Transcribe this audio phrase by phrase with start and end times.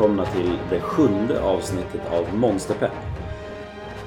[0.00, 2.92] välkomna till det sjunde avsnittet av Monsterpepp.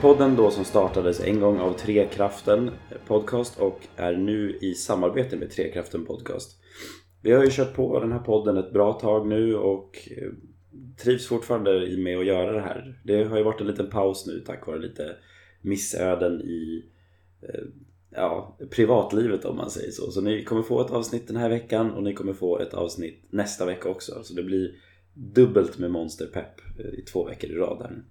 [0.02, 2.72] Podden då som startades en gång av Trekraften
[3.08, 6.58] Podcast och är nu i samarbete med Trekraften Podcast.
[7.22, 10.32] Vi har ju kört på den här podden ett bra tag nu och eh,
[11.04, 13.02] trivs fortfarande med att göra det här.
[13.04, 15.16] Det har ju varit en liten paus nu tack vare lite
[15.62, 16.86] missöden i
[17.42, 17.64] eh,
[18.10, 20.12] ja, privatlivet om man säger så.
[20.12, 23.24] Så ni kommer få ett avsnitt den här veckan och ni kommer få ett avsnitt
[23.30, 24.24] nästa vecka också.
[24.24, 24.76] Så det blir
[25.14, 28.04] dubbelt med monsterpepp eh, i två veckor i rad här nu.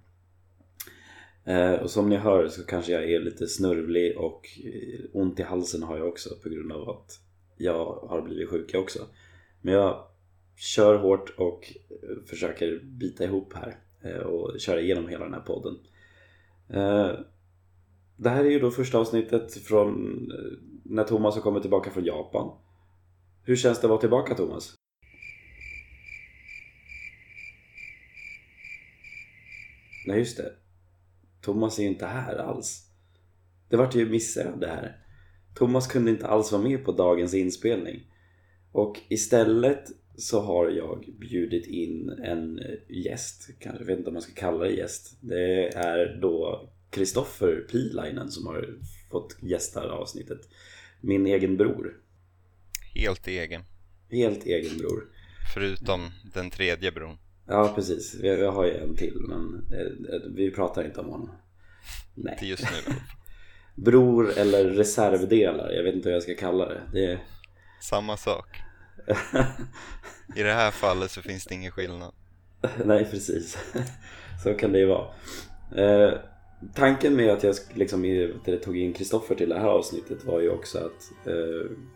[1.53, 5.43] Eh, och som ni hör så kanske jag är lite snörvlig och eh, ont i
[5.43, 7.19] halsen har jag också på grund av att
[7.57, 9.07] jag har blivit sjuk jag också.
[9.61, 10.07] Men jag
[10.55, 11.73] kör hårt och
[12.25, 13.77] försöker bita ihop här
[14.23, 15.77] och köra igenom hela den här podden.
[18.17, 20.17] Det här är ju då första avsnittet från
[20.83, 22.57] när Thomas har kommit tillbaka från Japan.
[23.43, 24.75] Hur känns det att vara tillbaka Thomas?
[30.05, 30.53] Nej just det.
[31.41, 32.89] Thomas är ju inte här alls.
[33.69, 34.97] Det vart ju missöde här.
[35.55, 38.03] Thomas kunde inte alls vara med på dagens inspelning.
[38.71, 39.83] Och istället
[40.17, 42.59] så har jag bjudit in en
[42.89, 45.17] gäst, kanske, jag vet inte om man ska kalla det gäst.
[45.21, 48.79] Det är då Kristoffer Pilainen som har
[49.11, 50.49] fått gästa avsnittet.
[51.01, 51.97] Min egen bror.
[52.93, 53.63] Helt egen.
[54.09, 55.09] Helt egen bror.
[55.53, 57.17] Förutom den tredje bron.
[57.47, 58.15] Ja, precis.
[58.21, 61.31] Vi, vi har ju en till, men eh, vi pratar inte om honom.
[62.15, 62.33] Nej.
[62.33, 62.93] Inte just nu.
[63.83, 66.81] Bror eller reservdelar, jag vet inte hur jag ska kalla det.
[66.93, 67.19] det är...
[67.81, 68.47] Samma sak.
[70.35, 72.13] I det här fallet så finns det ingen skillnad.
[72.85, 73.57] Nej, precis.
[74.43, 75.07] Så kan det ju vara.
[75.75, 76.13] Eh,
[76.75, 78.29] tanken med att jag liksom,
[78.63, 81.11] tog in Kristoffer till det här avsnittet var ju också att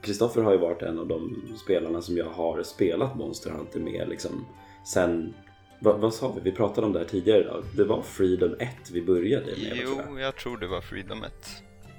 [0.02, 3.80] Kristoffer eh, har ju varit en av de spelarna som jag har spelat Monster Hunter
[3.80, 4.46] med liksom
[4.94, 5.34] sen
[5.80, 6.42] vad, vad, sa vi?
[6.42, 7.64] Vi pratade om det här tidigare idag.
[7.76, 9.80] Det var Freedom 1 vi började med.
[9.84, 10.20] Jo, jag.
[10.20, 11.34] jag tror det var Freedom 1.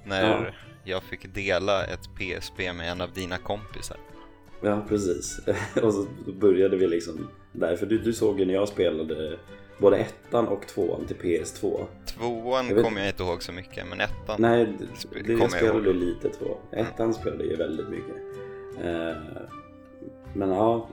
[0.05, 0.47] När ja.
[0.85, 3.97] jag fick dela ett PSP med en av dina kompisar.
[4.63, 5.41] Ja, precis.
[5.83, 6.07] och så
[6.41, 7.77] började vi liksom där.
[7.77, 9.39] För du, du såg ju när jag spelade
[9.79, 11.87] både ettan och tvåan till PS2.
[12.07, 14.67] Tvåan jag kommer jag inte ihåg så mycket, men ettan Nej,
[15.13, 16.59] det, det jag spelade jag lite två.
[16.73, 17.13] Ettan mm.
[17.13, 18.17] spelade jag väldigt mycket.
[18.85, 19.17] Uh,
[20.39, 20.89] men ja,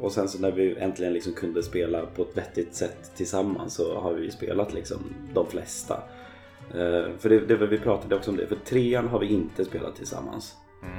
[0.00, 4.00] och sen så när vi äntligen liksom kunde spela på ett vettigt sätt tillsammans så
[4.00, 6.02] har vi spelat liksom de flesta.
[6.70, 9.96] Eh, för det, det, vi pratade också om det, för trean har vi inte spelat
[9.96, 10.54] tillsammans.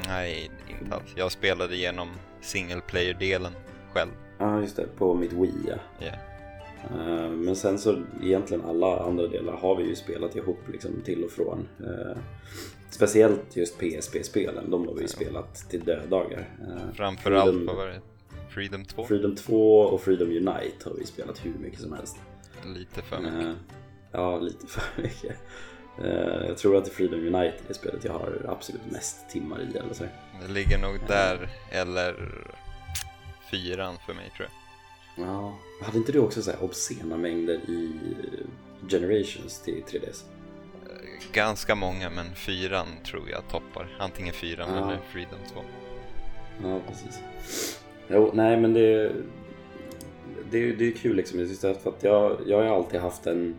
[0.07, 1.13] Nej, inte alls.
[1.16, 2.07] Jag spelade igenom
[2.41, 3.51] single player-delen
[3.94, 4.11] själv.
[4.38, 4.88] Ja, just det.
[4.97, 6.05] På mitt Wii, ja.
[6.05, 7.31] Yeah.
[7.31, 11.31] Men sen så egentligen alla andra delar har vi ju spelat ihop liksom till och
[11.31, 11.67] från.
[12.88, 16.50] Eh, Speciellt just PSP-spelen, de har vi ju spelat till dödagar.
[16.62, 18.02] Eh, Framförallt, vad var det?
[18.50, 19.06] Freedom 2?
[19.06, 22.18] Freedom 2 och Freedom Unite har vi spelat hur mycket som helst.
[22.66, 23.34] Lite för mycket.
[23.44, 23.53] Uh,
[24.12, 25.38] ja, lite för mycket.
[26.02, 29.78] Uh, jag tror att det Freedom Unite är spelet jag har absolut mest timmar i
[29.78, 30.03] eller så.
[30.47, 32.16] Det ligger nog där eller
[33.52, 35.28] fyran för mig tror jag.
[35.28, 37.92] Ja, hade inte du också så här obscena mängder i
[38.90, 40.24] Generations till 3DS?
[41.38, 43.98] Ganska många men fyran tror jag toppar.
[44.00, 44.78] Antingen fyran ja.
[44.78, 45.62] eller Freedom 2.
[46.64, 47.22] Ja, precis.
[48.08, 49.12] Jo, nej men det,
[50.52, 51.58] det, det är kul liksom.
[51.62, 53.56] För att jag, jag har alltid haft en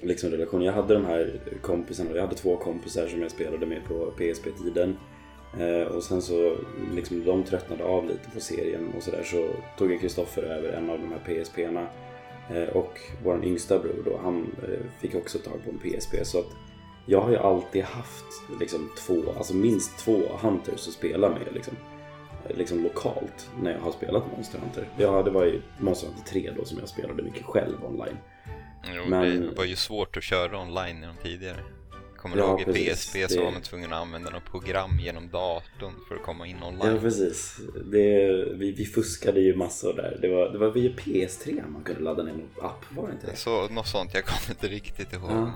[0.00, 0.62] liksom, relation.
[0.62, 4.96] Jag hade de här kompisarna, jag hade två kompisar som jag spelade med på PSP-tiden.
[5.58, 6.56] Eh, och sen så,
[6.94, 9.48] liksom, de tröttnade av lite på serien och sådär så
[9.78, 11.86] tog jag Kristoffer över en av de här PSP-erna.
[12.50, 16.24] Eh, och vår yngsta bror då, han eh, fick också tag på en PSP.
[16.24, 16.46] Så att
[17.10, 18.24] jag har ju alltid haft
[18.60, 21.76] liksom två, alltså minst två Hunters att spela med liksom,
[22.48, 24.88] liksom lokalt när jag har spelat Monster Hunter.
[24.96, 28.16] Ja, det var ju Monster Hunter 3 då som jag spelade mycket själv online.
[28.94, 29.40] Jo, Men...
[29.40, 31.60] det var ju svårt att köra online de tidigare.
[32.16, 33.44] Kommer du ja, ihåg i PSP så det...
[33.44, 36.94] var man tvungen att använda något program genom datorn för att komma in online.
[36.94, 37.60] Ja precis.
[37.84, 40.18] Det, vi, vi fuskade ju massor där.
[40.22, 43.26] Det var, det var via PS3 man kunde ladda ner en app, var det inte
[43.26, 43.36] det?
[43.36, 45.30] Så, något sånt, jag kommer inte riktigt ihåg.
[45.30, 45.52] Ja.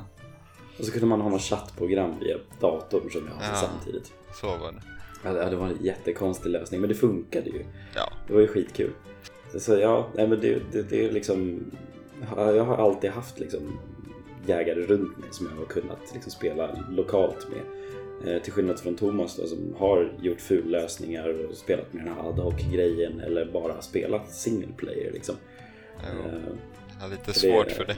[0.79, 4.12] Och så kunde man ha något chattprogram via datorn som jag hade ja, samtidigt.
[4.41, 4.81] Så var det.
[5.25, 7.65] Ja, det var en jättekonstig lösning, men det funkade ju.
[7.94, 8.12] Ja.
[8.26, 8.91] Det var ju skitkul.
[9.59, 11.65] Så ja, nej, men det, det, det är liksom...
[12.37, 13.79] Jag har alltid haft liksom
[14.47, 17.61] jägare runt mig som jag har kunnat liksom spela lokalt med.
[18.27, 22.29] Eh, till skillnad från Thomas då, som har gjort fullösningar och spelat med den här
[22.29, 25.35] ad hoc-grejen eller bara spelat single player liksom.
[25.97, 26.31] Ja,
[27.00, 27.97] har lite svårt det, för det.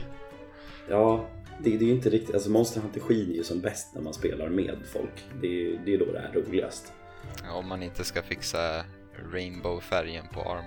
[0.89, 1.25] Ja,
[1.63, 4.13] det, det är ju inte riktigt, alltså Monster Hunter skiner ju som bäst när man
[4.13, 5.25] spelar med folk.
[5.41, 6.93] Det är, det är då det är roligast.
[7.43, 8.85] Ja, om man inte ska fixa
[9.33, 10.65] Rainbow-färgen på Arm.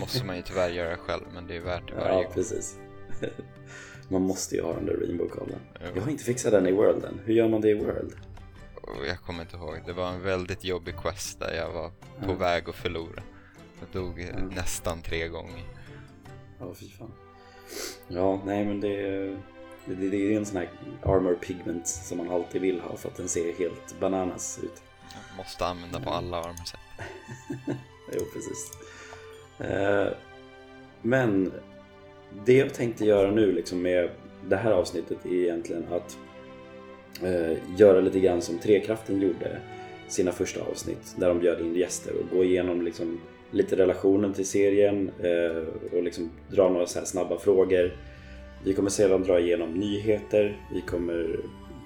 [0.00, 2.32] måste man ju tyvärr göra själv, men det är värt det varje ja, gång.
[2.34, 2.78] precis.
[4.08, 5.58] Man måste ju ha den där rainbow-kollen.
[5.94, 7.20] Jag har inte fixat den i World än.
[7.24, 8.14] Hur gör man det i World?
[9.06, 9.78] Jag kommer inte ihåg.
[9.86, 12.38] Det var en väldigt jobbig quest där jag var på mm.
[12.38, 13.22] väg att förlora.
[13.80, 14.48] Jag dog mm.
[14.48, 15.62] nästan tre gånger.
[16.58, 17.12] Ja, fy fan.
[18.08, 19.36] Ja, nej men det,
[19.84, 20.68] det, det är en sån här
[21.02, 24.82] armor pigment som man alltid vill ha för att den ser helt bananas ut.
[25.28, 26.80] Jag måste använda på alla armor set.
[28.12, 28.70] jo, precis.
[29.58, 30.08] Eh,
[31.02, 31.52] men
[32.44, 34.10] det jag tänkte göra nu liksom med
[34.48, 36.18] det här avsnittet är egentligen att
[37.22, 39.60] eh, göra lite grann som Trekraften gjorde
[40.08, 43.20] sina första avsnitt där de bjöd in gäster och gå igenom liksom
[43.50, 47.96] lite relationen till serien eh, och liksom dra några så snabba frågor.
[48.64, 51.40] Vi kommer sedan dra igenom nyheter, vi kommer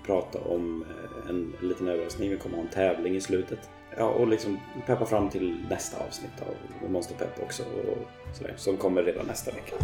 [0.06, 3.70] prata om eh, en liten överraskning, vi kommer ha en tävling i slutet.
[3.96, 9.02] Ja, och liksom peppa fram till nästa avsnitt av Monsterpepp också och sådär, som kommer
[9.02, 9.74] redan nästa vecka.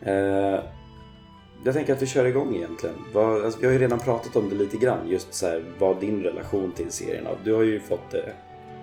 [0.00, 0.60] Eh,
[1.64, 2.96] jag tänker att vi kör igång egentligen.
[3.12, 6.00] Vad, alltså, vi har ju redan pratat om det lite grann, just så här, vad
[6.00, 7.36] din relation till serien är.
[7.44, 8.32] Du har ju fått det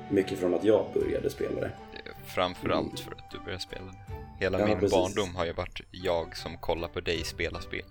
[0.09, 1.71] mycket från att jag började spela det.
[1.93, 2.97] Eh, framförallt mm.
[2.97, 4.20] för att du började spela det.
[4.41, 4.91] Hela ja, min precis.
[4.91, 7.85] barndom har ju varit jag som kollar på dig spela spel.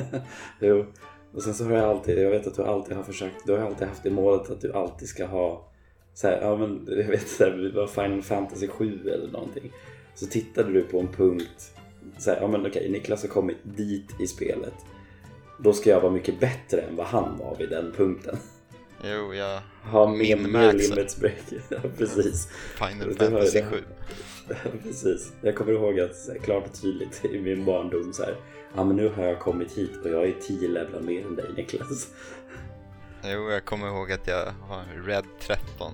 [0.60, 0.86] jo,
[1.32, 3.58] och sen så har jag alltid, jag vet att du alltid har försökt, du har
[3.58, 5.68] alltid haft det målet att du alltid ska ha
[6.14, 9.72] så här, ja men jag vet så här, det var Final Fantasy 7 eller någonting.
[10.14, 11.72] Så tittade du på en punkt
[12.18, 14.74] så här, ja men okej, Niklas har kommit dit i spelet.
[15.58, 18.36] Då ska jag vara mycket bättre än vad han var vid den punkten.
[19.04, 21.44] Jo, jag har min mer limits break.
[21.68, 22.48] ja, precis.
[22.78, 23.82] Final Fantasy 7.
[24.82, 25.32] precis.
[25.40, 28.36] Jag kommer ihåg att här, klart och tydligt i min barndom så här,
[28.74, 31.46] ja men nu har jag kommit hit och jag är 10 levlar mer än dig
[31.56, 32.08] Niklas.
[33.24, 35.92] Jo, jag kommer ihåg att jag har Red 13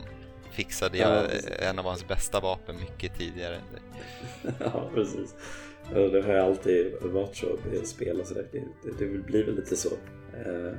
[0.50, 1.28] fixade jag ja,
[1.58, 4.52] en av hans bästa vapen mycket tidigare än dig.
[4.58, 5.34] ja, precis.
[5.90, 8.46] Det har alltid varit så i spel och sådär.
[8.52, 9.88] Det, det, det blir väl lite så.
[10.34, 10.72] Eh,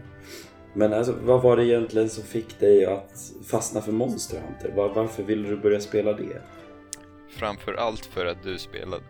[0.74, 4.72] men alltså, vad var det egentligen som fick dig att fastna för Monster Hunter?
[4.75, 6.42] Var, varför ville du börja spela det?
[7.38, 9.03] Framför allt för att du spelade.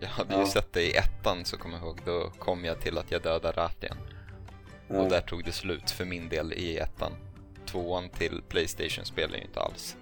[0.00, 0.40] Jag hade ja.
[0.40, 2.00] ju sett dig i ettan så kommer jag ihåg.
[2.04, 3.96] Då kom jag till att jag dödade Ratian.
[4.88, 5.00] Ja.
[5.00, 7.12] Och där tog det slut för min del i ettan.
[7.66, 9.96] Tvåan till Playstation spelade jag ju inte alls.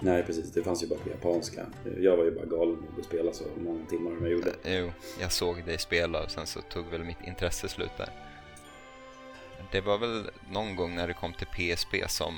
[0.00, 1.66] Nej precis, det fanns ju bara på japanska.
[1.98, 4.52] Jag var ju bara galen att spela så många timmar som jag gjorde.
[4.64, 8.10] Jo, jag såg dig spela och sen så tog väl mitt intresse slut där.
[9.72, 12.34] Det var väl någon gång när det kom till PSP som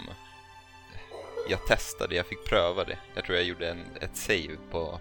[1.50, 2.98] jag testade, jag fick pröva det.
[3.14, 5.00] Jag tror jag gjorde en, ett save på,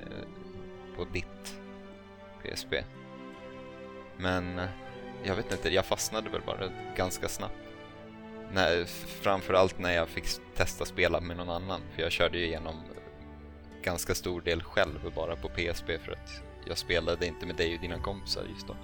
[0.00, 0.26] eh,
[0.96, 1.60] på ditt
[2.42, 2.74] PSP.
[4.16, 4.60] Men
[5.24, 7.54] jag vet inte, jag fastnade väl bara ganska snabbt
[8.52, 8.84] när,
[9.22, 10.24] framförallt när jag fick
[10.54, 11.80] testa spela med någon annan.
[11.94, 12.74] För jag körde ju igenom
[13.82, 17.80] ganska stor del själv bara på PSP för att jag spelade inte med dig och
[17.80, 18.76] dina kompisar just då.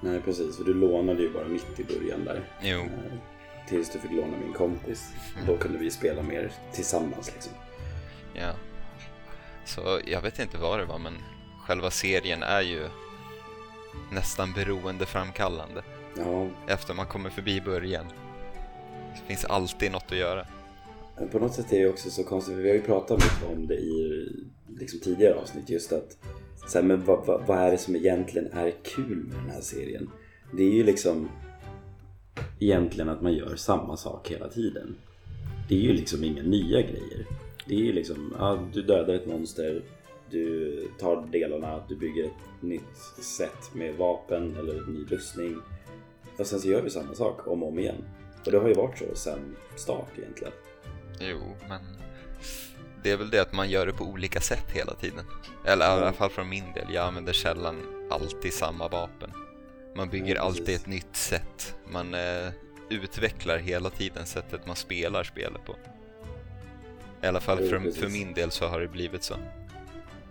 [0.00, 2.44] Nej precis, för du lånade ju bara mitt i början där.
[2.62, 2.88] Jo.
[3.68, 5.12] Tills du fick låna min kompis.
[5.34, 5.46] Mm.
[5.46, 7.52] Då kunde vi spela mer tillsammans liksom.
[8.34, 8.52] Ja.
[9.64, 11.14] Så jag vet inte vad det var men
[11.66, 12.88] själva serien är ju
[14.12, 15.82] nästan beroendeframkallande.
[16.16, 16.48] Ja.
[16.66, 18.06] Efter man kommer förbi början.
[19.14, 20.46] Det finns alltid något att göra.
[21.32, 23.66] På något sätt är det också så konstigt, för vi har ju pratat mycket om
[23.66, 24.28] det i
[24.78, 26.16] liksom, tidigare avsnitt just att
[26.66, 29.60] så här, men vad, vad, vad, är det som egentligen är kul med den här
[29.60, 30.10] serien?
[30.52, 31.28] Det är ju liksom
[32.58, 34.96] egentligen att man gör samma sak hela tiden.
[35.68, 37.26] Det är ju liksom inga nya grejer.
[37.66, 39.82] Det är ju liksom, ja, du dödar ett monster,
[40.30, 45.56] du tar delarna, du bygger ett nytt set med vapen eller en ny rustning.
[46.38, 48.04] Och sen så gör vi samma sak om och om igen.
[48.46, 50.52] Och det har ju varit så sen start egentligen.
[51.20, 51.80] Jo, men
[53.02, 55.24] det är väl det att man gör det på olika sätt hela tiden.
[55.64, 57.76] Eller i alla fall från min del, jag använder sällan
[58.10, 59.30] alltid samma vapen.
[59.98, 61.74] Man bygger ja, alltid ett nytt sätt.
[61.88, 62.52] Man eh,
[62.90, 65.76] utvecklar hela tiden sättet man spelar spelet på.
[67.22, 69.34] I alla fall jo, för, för min del så har det blivit så.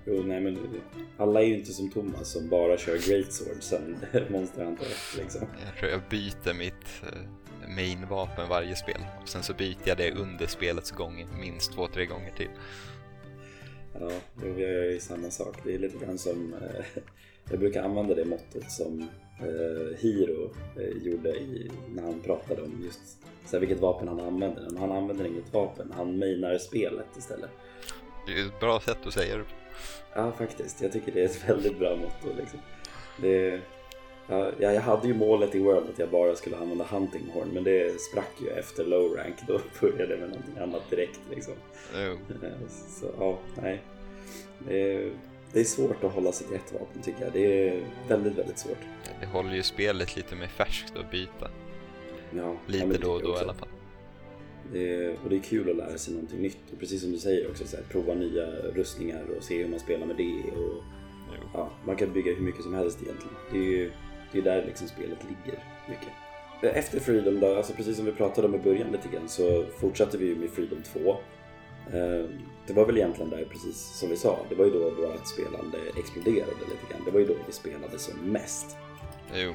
[0.06, 0.82] Jo, nej men
[1.18, 3.98] alla är ju inte som Thomas som bara kör Great Sword sen
[4.30, 5.42] Monster Hunter 1 liksom.
[5.66, 9.06] Jag tror jag byter mitt eh, main-vapen varje spel.
[9.22, 12.50] Och sen så byter jag det under spelets gång minst två, tre gånger till.
[14.00, 15.56] Ja, vi gör ju samma sak.
[15.64, 16.56] Det är lite grann som...
[17.50, 19.02] Jag brukar använda det måttet som
[19.40, 23.02] eh, Hiro eh, gjorde i, när han pratade om just
[23.46, 24.68] så här, vilket vapen han använder.
[24.70, 27.50] Men han använder inget vapen, han mainar spelet istället.
[28.28, 29.44] Det är ett bra sätt att säga det
[30.16, 30.82] Ja, faktiskt.
[30.82, 32.38] Jag tycker det är ett väldigt bra motto.
[32.38, 32.60] Liksom.
[33.22, 33.62] Det,
[34.30, 37.64] Ja, jag hade ju målet i World att jag bara skulle använda Hunting Horn men
[37.64, 39.36] det sprack ju efter low rank.
[39.48, 41.54] Då började jag med någonting annat direkt liksom.
[41.94, 42.18] Oh.
[42.70, 43.82] Så ja, nej.
[44.60, 45.12] Det
[45.54, 47.34] det är svårt att hålla sig till ett vapen tycker jag.
[47.34, 48.78] Det är väldigt, väldigt svårt.
[49.20, 51.50] Det håller ju spelet lite mer färskt att byta.
[52.32, 53.70] Ja, Lite ja, då och då i alla fall.
[54.72, 56.72] Det är, och det är kul att lära sig någonting nytt.
[56.74, 59.80] Och precis som du säger också, så här, prova nya rustningar och se hur man
[59.80, 60.52] spelar med det.
[60.52, 60.84] Och,
[61.54, 63.36] ja, man kan bygga hur mycket som helst egentligen.
[63.52, 63.92] Det är ju
[64.32, 66.10] det är där liksom spelet ligger mycket.
[66.62, 70.18] Efter Freedom då, alltså precis som vi pratade om i början lite grann, så fortsatte
[70.18, 71.18] vi ju med Freedom 2.
[71.94, 72.30] Eh,
[72.68, 75.78] Det var väl egentligen där, precis som vi sa, det var ju då vårt spelande
[75.98, 77.02] exploderade lite grann.
[77.06, 78.78] Det var ju då vi spelade som mest.
[79.34, 79.54] Jo.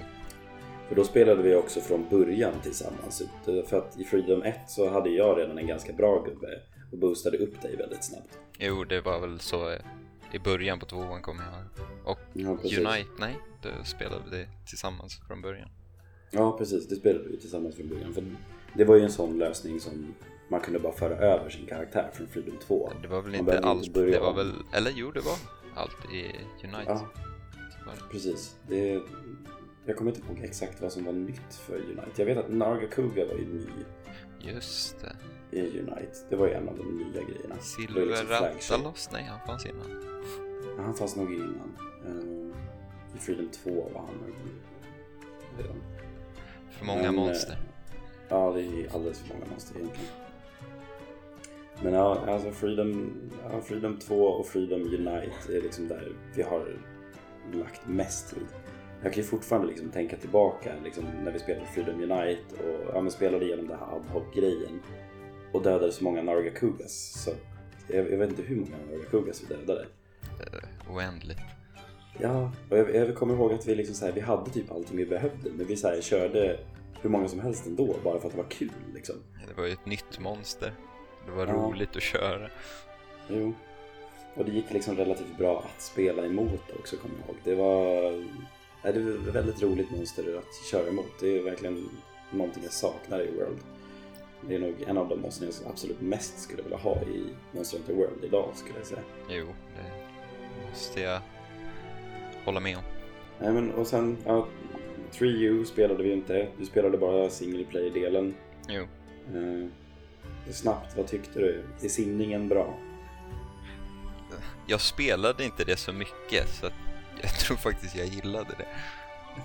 [0.89, 3.23] För då spelade vi också från början tillsammans.
[3.45, 6.61] För att i Freedom 1 så hade jag redan en ganska bra gubbe
[6.93, 8.39] och boostade upp dig väldigt snabbt.
[8.59, 9.79] jo, det var väl så eh,
[10.33, 11.87] i början på tvåan kommer jag ihåg.
[12.05, 12.51] Och Ja.
[12.51, 15.69] Unite, nej, då spelade vi tillsammans från början.
[16.31, 16.89] Ja, precis.
[16.89, 18.15] Det spelade vi tillsammans från början.
[18.15, 18.25] För
[18.75, 20.15] det var ju en sån lösning som
[20.52, 22.92] man kunde bara föra över sin karaktär från Freedom 2.
[23.02, 25.37] Det var väl inte allt, inte det var väl, eller jo det var
[25.75, 26.23] allt i
[26.64, 27.00] Unite.
[27.87, 28.56] Ja, precis.
[28.68, 29.00] Det,
[29.87, 32.11] jag kommer inte ihåg exakt vad som var nytt för Unite.
[32.16, 33.66] Jag vet att Nargacuga var ju ny
[34.40, 35.16] Just det.
[35.56, 36.16] i Unite.
[36.30, 37.54] Det var ju en av de nya grejerna.
[37.54, 37.87] Liksom.
[37.87, 40.02] Silver nej han fanns innan.
[40.76, 41.76] Ja, han fanns nog innan.
[42.06, 44.37] Eh, I Freedom 2 var han nog
[45.59, 45.76] redan.
[46.71, 47.59] För många Men, eh, monster.
[48.28, 50.22] Ja, det är alldeles för många monster egentligen.
[51.83, 53.12] Men ja, alltså Freedom,
[53.51, 56.77] ja, Freedom 2 och Freedom Unite är liksom där vi har
[57.53, 58.47] lagt mest tid.
[59.03, 63.01] Jag kan ju fortfarande liksom tänka tillbaka liksom, när vi spelade Freedom Unite och ja,
[63.01, 64.81] men spelade igenom den här ad hoc-grejen
[65.53, 67.23] och dödade så många Nargacugas.
[67.25, 67.31] Så
[67.89, 69.87] jag, jag vet inte hur många Nargacugas vi dödade.
[70.23, 71.41] Eh, Oändligt.
[72.21, 74.97] Ja, och jag, jag kommer ihåg att vi, liksom så här, vi hade typ allting
[74.97, 76.59] vi behövde men vi så här, körde
[77.01, 79.17] hur många som helst ändå bara för att det var kul liksom.
[79.49, 80.73] Det var ju ett nytt monster.
[81.26, 81.52] Det var Ja.
[81.52, 82.49] roligt att köra.
[83.29, 83.55] Jo.
[84.35, 87.37] Och det gick liksom relativt bra att spela emot också kommer jag ihåg.
[87.45, 88.11] Det var,
[88.85, 91.12] nej, det var ett väldigt roligt monster att köra emot.
[91.21, 91.88] Det är verkligen
[92.31, 93.59] någonting jag saknar i World.
[94.49, 97.79] Det är nog en av de monster jag absolut mest skulle vilja ha i Monster
[97.79, 99.00] Hunter World idag skulle jag säga.
[99.29, 101.21] Jo, det måste jag
[102.45, 102.83] hålla med om.
[103.38, 104.47] Nej men och sen, ja,
[105.12, 106.49] 3U spelade vi inte.
[106.59, 108.35] Du spelade bara single player-delen.
[108.69, 108.87] Jo,
[109.35, 109.69] Eh,
[110.51, 111.65] snabbt, vad tyckte du?
[111.83, 112.75] Är simningen bra?
[114.67, 116.67] jag spelade inte det så mycket så
[117.23, 118.67] jag tror faktiskt jag gillade det.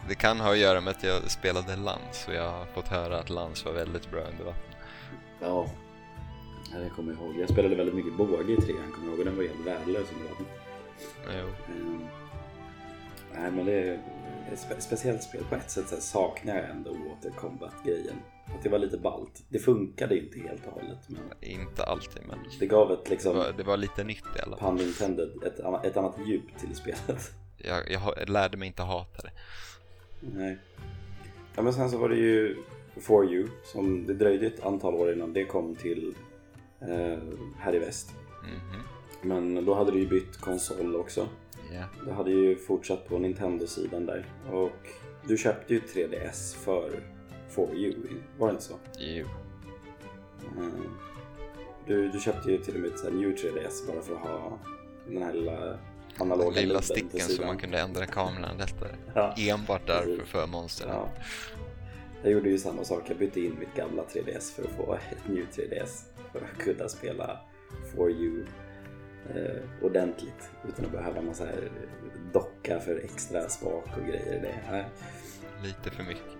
[0.09, 3.19] Det kan ha att göra med att jag spelade Lans och jag har fått höra
[3.19, 4.73] att Lans var väldigt bra under vatten.
[5.39, 5.67] Ja.
[6.83, 7.35] det kommer jag ihåg.
[7.39, 9.25] Jag spelade väldigt mycket båge i trean, kommer jag ihåg.
[9.25, 10.45] Den var helt värdelös under vatten.
[11.25, 12.07] Jo, Mm.
[13.33, 13.93] Nej men det är
[14.53, 15.43] ett spe- speciellt spel.
[15.49, 18.15] På ett sätt så saknar jag ändå Water Combat-grejen.
[18.55, 19.43] Att det var lite ballt.
[19.49, 23.37] Det funkade inte helt och hållet men inte alltid men det gav ett det liksom,
[23.37, 24.77] var, det var lite nytt i alla fall.
[24.77, 27.31] pun intended, ett, anna- ett annat djup till spelet.
[27.57, 29.31] Jag, jag lärde mig inte hata det.
[30.21, 30.57] Nej.
[31.55, 32.57] Ja men sen så var det ju
[33.01, 36.15] For You som det dröjde ett antal år innan det kom till
[36.81, 37.17] eh,
[37.59, 38.13] här i väst.
[38.43, 38.81] Mhm,
[39.21, 41.27] Men då hade du ju bytt konsol också.
[41.73, 41.83] ja.
[42.05, 44.25] Du hade ju fortsatt på Nintendo-sidan där.
[44.51, 44.71] Och
[45.27, 46.91] du köpte ju 3DS för
[47.57, 47.95] For You,
[48.37, 48.73] var det inte så?
[48.99, 49.25] Jo,
[50.57, 50.89] Mm.
[51.85, 54.19] Du, du köpte ju till och med ett så här New 3DS bara för att
[54.21, 54.59] ha
[55.07, 55.77] den här lilla
[56.17, 58.95] analoga lilla lubben på sticken så man kunde ändra kameran lättare.
[59.15, 59.35] Ja.
[59.37, 60.89] Enbart därför för monstren.
[60.93, 61.09] Ja.
[62.23, 63.03] Jag gjorde ju samma sak.
[63.07, 66.03] Jag bytte in mitt gamla 3DS för att få ett New 3DS.
[66.31, 67.39] För att kunna spela
[67.95, 68.45] For You
[69.35, 70.49] eh, ordentligt.
[70.69, 71.71] Utan att behöva massa här
[72.33, 74.41] docka för extra spak och grejer.
[74.41, 74.85] Det, nej.
[75.63, 76.36] Lite för mycket.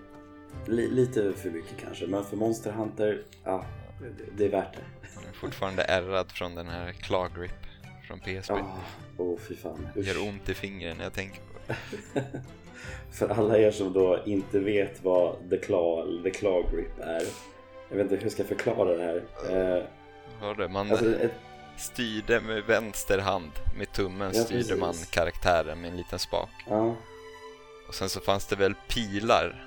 [0.67, 2.07] Li, lite för mycket kanske.
[2.07, 3.65] Men för Monster Hunter, ja,
[4.38, 5.07] det, är värt det.
[5.15, 7.51] Jag är fortfarande ärrad från den här Claw Grip
[8.07, 8.53] från PSP.
[9.17, 9.88] Åh fy fan.
[9.95, 10.07] Usch.
[10.07, 12.24] gör ont i fingret när jag tänker på det.
[13.12, 17.24] För alla er som då inte vet vad The Claw, The Claw Grip är.
[17.89, 19.24] Jag vet inte hur jag ska förklara det här.
[19.77, 19.83] Eh,
[20.39, 21.31] Hörde, man alltså, ett,
[21.77, 24.79] styrde med vänster hand, med tummen Ja, styrde precis.
[24.79, 26.50] man karaktären med en liten spak.
[26.69, 26.95] ja,
[27.88, 29.66] Och sen så fanns det väl pilar.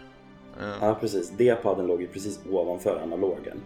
[0.60, 1.30] Ja, ja, precis.
[1.30, 3.60] D-padden låg ju precis ovanför analogen.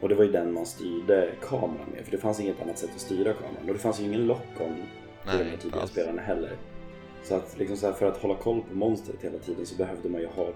[0.00, 2.04] Och det var ju den man styrde kameran med.
[2.04, 3.68] För det fanns inget annat sätt att styra kameran.
[3.68, 4.84] Och det fanns ju ingen lock-on till
[5.24, 5.90] de här nej, inte tidiga alls.
[5.90, 6.52] spelarna heller.
[7.24, 10.08] Så att liksom så här, för att hålla koll på monstret hela tiden så behövde
[10.08, 10.48] man ju ha,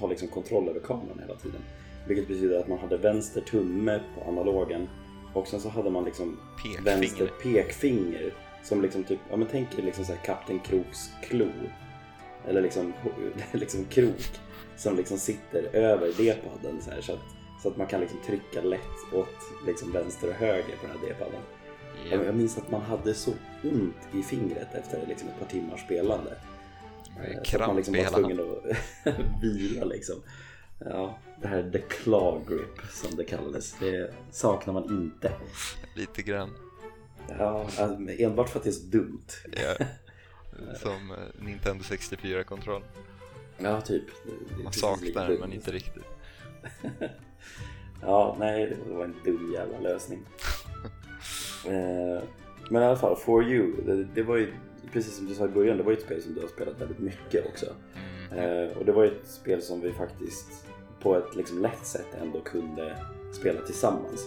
[0.00, 1.60] ha liksom kontroll över kameran hela tiden.
[2.08, 4.88] Vilket betyder att man hade vänster tumme på analogen
[5.34, 6.38] och sen så hade man liksom
[6.84, 7.62] vänster Pekfinger.
[7.62, 11.48] pekfinger som liksom typ, ja men tänk er liksom så här Kapten Kroks klo.
[12.48, 12.92] Eller liksom,
[13.52, 14.40] liksom krok
[14.76, 17.20] som liksom sitter över D-padden så här så att,
[17.62, 21.08] så att man kan liksom trycka lätt åt liksom vänster och höger på den här
[21.08, 21.40] D-padden.
[22.10, 22.24] Ja.
[22.24, 23.30] Jag minns att man hade så
[23.62, 26.36] ont i fingret efter liksom ett par timmars spelande.
[27.24, 30.16] Eh, Kramp man liksom var tvungen att vila liksom.
[30.84, 33.74] Ja, det här the claw grip som det kallades.
[33.80, 35.32] Det saknar man inte.
[35.96, 36.50] Lite grann.
[37.38, 39.26] Ja, alltså, enbart för att det är så dumt.
[39.52, 39.86] Ja.
[40.82, 42.82] Som eh, Nintendo 64-kontroll.
[43.58, 44.04] Ja, typ.
[44.64, 46.04] Man saknar den men inte riktigt.
[48.02, 50.18] Ja, nej, det var en dum jävla lösning.
[51.66, 52.22] eh,
[52.70, 54.52] men i alla fall, For You, det, det var ju
[54.92, 56.80] precis som du sa i början, det var ju ett spel som du har spelat
[56.80, 57.66] väldigt mycket också.
[58.32, 58.38] Mm.
[58.38, 60.66] Eh, och det var ju ett spel som vi faktiskt
[61.00, 62.96] på ett liksom lätt sätt ändå kunde
[63.32, 64.26] spela tillsammans.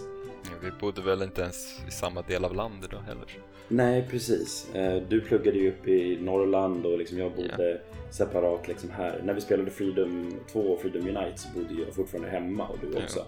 [0.62, 3.38] Vi bodde väl inte ens i samma del av landet då heller.
[3.68, 4.74] Nej, precis.
[4.74, 7.80] Eh, du pluggade ju upp i Norrland och liksom jag bodde
[8.10, 9.20] separat liksom här.
[9.24, 13.02] När vi spelade Freedom 2 och Freedom Unite så bodde jag fortfarande hemma och du
[13.02, 13.26] också.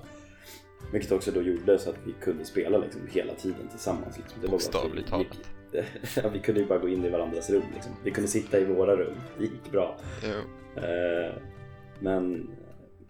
[0.92, 4.18] Vilket också då gjorde så att vi kunde spela liksom hela tiden tillsammans.
[4.18, 4.42] Liksom.
[4.42, 5.26] Det Bokstavligt talat.
[6.16, 7.62] ja, vi kunde ju bara gå in i varandras rum.
[7.74, 7.92] Liksom.
[8.04, 9.14] Vi kunde sitta i våra rum.
[9.38, 9.98] Det gick bra.
[10.76, 11.34] Eh,
[12.00, 12.50] men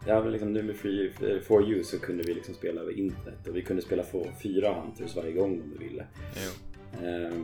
[0.07, 3.49] ja, liksom nu med Free eh, For You så kunde vi liksom spela över internet
[3.49, 6.07] och vi kunde spela få fyra Hunters varje gång om vi ville.
[6.93, 7.07] Jo.
[7.07, 7.35] Eh,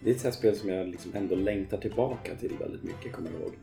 [0.00, 3.30] det är ett sånt spel som jag liksom ändå längtar tillbaka till väldigt mycket, kommer
[3.30, 3.54] jag ihåg.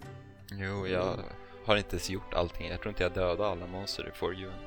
[0.52, 1.18] jo, jag
[1.66, 2.68] har inte ens gjort allting.
[2.68, 4.58] Jag tror inte jag dödade alla monster i For You än.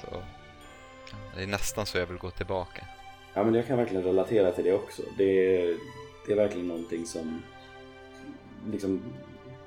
[0.00, 0.22] Så
[1.36, 2.86] det är nästan så jag vill gå tillbaka.
[3.34, 5.02] Ja, men jag kan verkligen relatera till det också.
[5.18, 5.76] Det är,
[6.26, 7.42] det är verkligen någonting som
[8.70, 9.02] liksom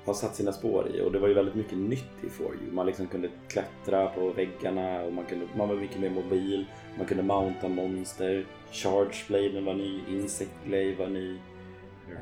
[0.04, 2.72] har satt sina spår i och det var ju väldigt mycket nytt i For You.
[2.72, 6.66] Man liksom kunde klättra på väggarna och man, kunde, man var mycket mer mobil.
[6.98, 8.46] Man kunde mounta monster.
[8.72, 11.38] Charge Blade var ny, Insect Blade var ny.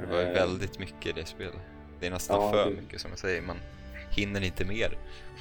[0.01, 0.33] Det var ju Eh.
[0.33, 1.55] väldigt mycket i det spelet.
[2.01, 3.43] Det är nästan Ja, för det- mycket som jag säger.
[3.43, 3.57] Man
[4.17, 4.99] hinner inte mer.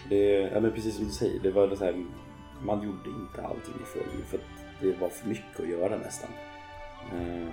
[0.09, 2.05] Det, ja, men precis som du säger, det var så här,
[2.63, 4.43] man gjorde inte allting i For You för att
[4.81, 6.29] det var för mycket att göra nästan.
[7.11, 7.47] Eh,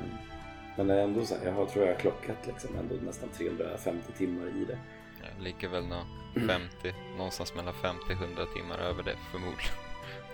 [0.78, 3.28] Men det är ändå så här, jag har, tror jag har klockat liksom ändå nästan
[3.28, 4.78] 350 timmar i det.
[5.22, 6.02] Jag ligger väl nå
[6.34, 9.74] 50, någonstans mellan 50 100 timmar över det förmodligen.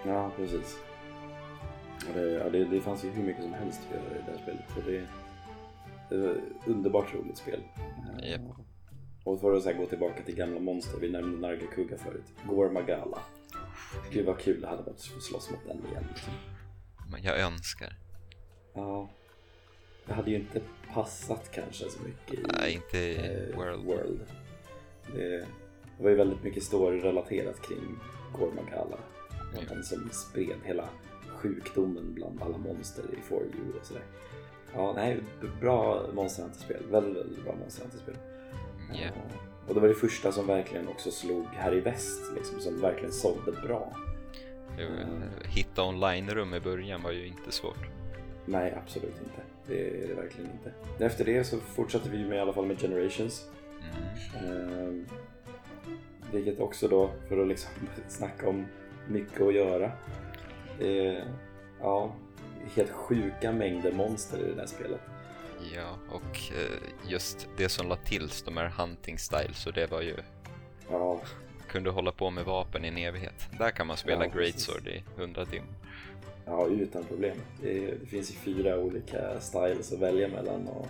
[0.06, 0.78] Ja, precis.
[2.08, 4.32] Och det, ja, det, det fanns ju hur mycket som helst att göra i det
[4.32, 4.76] här spelet.
[4.76, 5.06] Och det,
[6.08, 7.60] det var ett underbart roligt spel.
[8.22, 8.40] Eh, Japp.
[9.24, 12.26] Och för att så här, gå tillbaka till gamla monster, vi nämnde Nargacuga förut.
[12.48, 13.18] Gore Magala.
[14.12, 16.04] Gud vad kul det hade varit att slåss mot den igen.
[16.08, 16.32] Liksom.
[17.22, 17.96] Jag önskar.
[18.74, 19.10] Ja,
[20.06, 20.60] det hade ju inte
[20.94, 23.84] passat kanske så mycket i Nej, inte i eh, World.
[23.84, 24.20] World.
[25.14, 25.38] Det,
[25.96, 27.98] det var ju väldigt mycket story-relaterat kring
[28.38, 28.96] Gore Magala.
[29.30, 29.74] Det var Ja.
[29.74, 30.88] den som spred hela
[31.28, 34.02] sjukdomen bland alla monster i For You och sådär.
[34.74, 35.18] Ja, nej,
[35.60, 36.82] bra Monster Hunter-spel.
[36.90, 38.16] Väldigt, väldigt bra Monster Hunter-spel.
[38.92, 38.98] Ja.
[39.02, 39.10] Ja.
[39.68, 43.12] Och det var det första som verkligen också slog här i väst, liksom, som verkligen
[43.12, 43.96] sålde bra.
[44.78, 44.86] Jo,
[45.44, 47.78] Hitta online-rum i början var ju inte svårt.
[48.46, 49.42] Nej, absolut inte.
[49.66, 51.04] Det är det verkligen inte.
[51.04, 53.48] Efter det så fortsatte vi med i alla fall med Generations.
[54.40, 54.58] Mm.
[54.78, 55.06] Ehm,
[56.32, 57.70] vilket också då, för att liksom
[58.08, 58.66] snacka om
[59.08, 59.92] mycket att göra.
[60.80, 61.24] Är,
[61.80, 62.14] ja,
[62.74, 65.00] helt sjuka mängder monster i det där spelet.
[65.74, 70.00] Ja, och eh, just det som la tills de här hunting styles så det var
[70.00, 70.16] ju
[70.90, 71.20] Ja,
[71.68, 73.48] kunde hålla på med vapen i en evighet.
[73.58, 74.30] Där kan man spela Ja.
[74.34, 75.68] Greatsword i 100 timmar.
[76.46, 77.36] Ja utan problem.
[77.62, 80.86] Det, det finns ju fyra olika styles att välja mellan och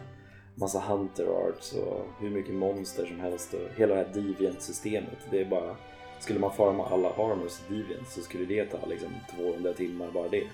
[0.55, 5.19] massa hunter arts och hur mycket monster som helst och hela det här deviant-systemet.
[5.31, 5.77] Det är bara,
[6.21, 10.29] skulle man farma alla armors i deviant så skulle det ta liksom 200 timmar bara
[10.29, 10.45] det.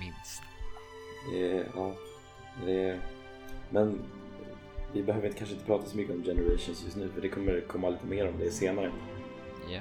[0.00, 0.42] Minst.
[1.32, 1.94] Det ja,
[2.66, 2.98] det
[3.70, 4.00] men
[4.92, 7.60] vi behöver inte, kanske inte prata så mycket om Generations just nu för det kommer
[7.60, 8.90] komma lite mer om det senare.
[9.70, 9.80] Ja.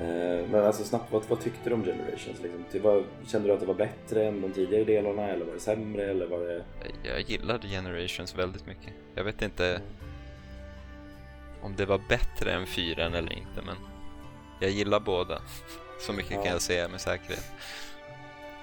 [0.00, 2.40] Eh, Men alltså snabbt, vad, vad tyckte du om Generations?
[2.42, 2.82] Liksom?
[2.82, 6.10] Var, kände du att det var bättre än de tidigare delarna eller var det sämre?
[6.10, 6.64] Eller var det...
[7.02, 8.92] Jag gillade Generations väldigt mycket.
[9.14, 9.80] Jag vet inte
[11.62, 13.76] om det var bättre än 4 eller inte, men
[14.60, 15.42] jag gillar båda.
[16.00, 16.42] Så mycket Ja.
[16.42, 17.50] kan jag säga med säkerhet.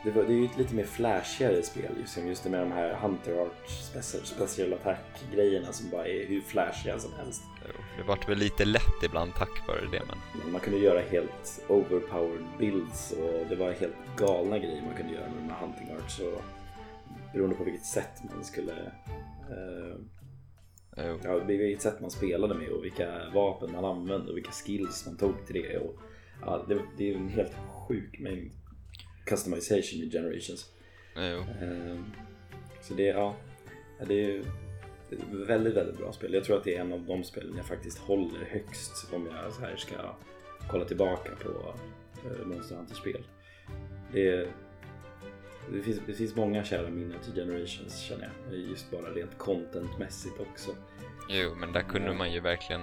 [0.03, 2.71] Det, var, det är ju ett lite mer flashigare spel just, just det med de
[2.71, 7.43] här Hunter Art special, special attack-grejerna som bara är hur flashiga som helst.
[7.97, 11.63] Det vart väl lite lätt ibland tack vare det, men Men Man kunde göra helt
[11.67, 15.95] overpowered builds och det var helt galna grejer man kunde göra med de här hunting
[15.97, 16.19] arts.
[16.19, 16.41] Och
[17.33, 18.71] beroende på vilket sätt man skulle...
[19.49, 19.95] Eh,
[20.97, 25.05] jo, ja, vilket sätt man spelade med och vilka vapen man använde och vilka skills
[25.05, 25.77] man tog till det.
[25.77, 25.95] Och,
[26.41, 27.55] ja, det, det är en helt
[27.87, 28.51] sjuk mängd
[29.25, 30.71] customization i Generations.
[31.15, 31.45] jo.
[31.61, 32.05] Ehm,
[32.81, 33.35] Så det, ja,
[33.99, 34.43] ja, det är
[35.09, 36.33] det är ett väldigt, väldigt bra spel.
[36.33, 39.53] Jag tror att det är en av de spelen jag faktiskt håller högst om jag
[39.53, 39.95] så här ska
[40.71, 41.75] kolla tillbaka på
[42.29, 43.23] eh, Monster Hunter-spel.
[44.13, 44.47] Det är,
[45.73, 48.59] det finns, det finns många kära minnen till Generations känner jag.
[48.59, 50.71] Just bara rent contentmässigt också.
[51.29, 52.81] Jo, men där kunde man ju verkligen,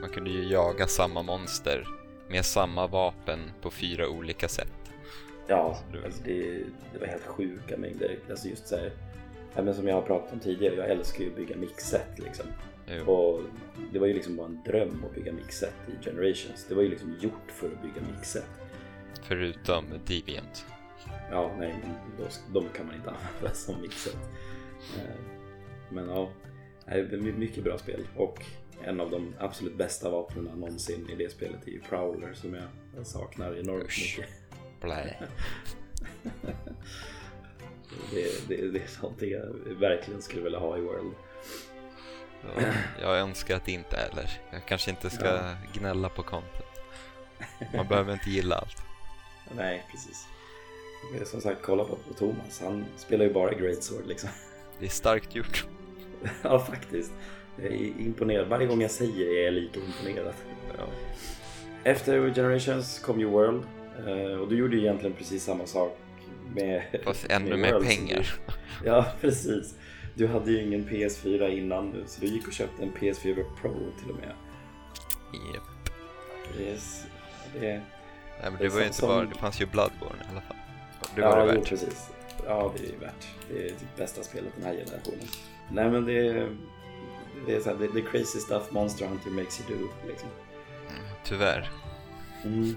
[0.00, 1.86] man kunde ju jaga samma monster
[2.28, 4.83] med samma vapen på fyra olika sätt.
[5.46, 8.18] Ja, alltså det, det var helt sjuka mängder.
[8.30, 8.90] Alltså just så här,
[9.54, 12.46] ja, men som jag har pratat om tidigare, jag älskar ju att bygga mixset liksom.
[12.88, 13.04] Jo.
[13.12, 13.40] Och
[13.92, 16.66] det var ju liksom bara en dröm att bygga mixset i Generations.
[16.68, 18.46] Det var ju liksom gjort för att bygga mixset.
[19.22, 20.66] Förutom Deviant.
[21.30, 21.74] Ja, nej,
[22.18, 22.24] då,
[22.60, 24.16] de kan man inte använda som mixet.
[24.96, 25.14] Eh,
[25.90, 26.28] Men ja,
[26.86, 28.00] det är mycket bra spel.
[28.16, 28.42] Och
[28.82, 33.06] en av de absolut bästa vapnen någonsin i det spelet är ju Prowler som jag
[33.06, 34.18] saknar enormt Usch.
[34.18, 34.34] mycket.
[34.80, 35.16] Blä.
[38.10, 41.14] Det, det, det är någonting jag verkligen skulle vilja ha i World.
[42.56, 42.62] Ja,
[43.00, 44.30] jag önskar att det inte heller.
[44.52, 45.56] Jag kanske inte ska Ja.
[45.72, 46.64] gnälla på content.
[47.74, 48.76] Man behöver inte gilla allt.
[49.56, 50.26] Nej, precis.
[51.20, 52.60] Är Som sagt, kolla på, på Thomas.
[52.60, 54.30] Han spelar ju bara Great Sword liksom.
[54.78, 55.66] Det är starkt gjort.
[56.42, 57.12] ja, faktiskt.
[57.56, 58.48] Jag är imponerad.
[58.48, 60.34] Varje gång jag säger det är jag lika imponerad.
[60.78, 60.84] Ja.
[61.84, 63.62] Efter Generations kom ju World.
[63.98, 65.98] Eh, Och du gjorde egentligen precis samma sak
[66.54, 68.34] med Fast ännu mer pengar.
[68.84, 69.74] Ja, precis.
[70.14, 73.74] Du hade ju ingen PS4 innan nu, så du gick och köpte en PS4 Pro
[74.00, 74.32] till och med.
[75.54, 75.90] Japp.
[76.60, 77.06] Yes.
[77.60, 77.80] Det, Nej,
[78.42, 80.56] men Det det var ju inte som- bara, det fanns ju Bloodborne i alla fall.
[81.14, 81.68] Det ja, var det jo, värt.
[81.68, 82.10] precis.
[82.46, 83.26] Ja, det är ju värt.
[83.50, 85.26] Det är typ bästa spelet den här generationen.
[85.72, 86.48] Nej, men det är,
[87.46, 89.88] det är så här, det, det crazy stuff Monster Hunter makes you do.
[90.08, 90.28] Liksom.
[91.24, 91.70] Tyvärr.
[92.44, 92.76] Mm.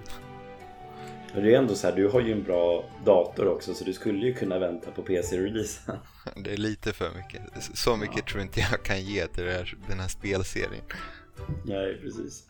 [1.33, 3.93] Men det är ändå så här, du har ju en bra dator också så du
[3.93, 5.97] skulle ju kunna vänta på PC-releasen.
[6.35, 7.41] Det är lite för mycket.
[7.77, 10.83] Så mycket tror inte jag kan ge till här, den här spelserien.
[11.65, 12.47] Nej, precis.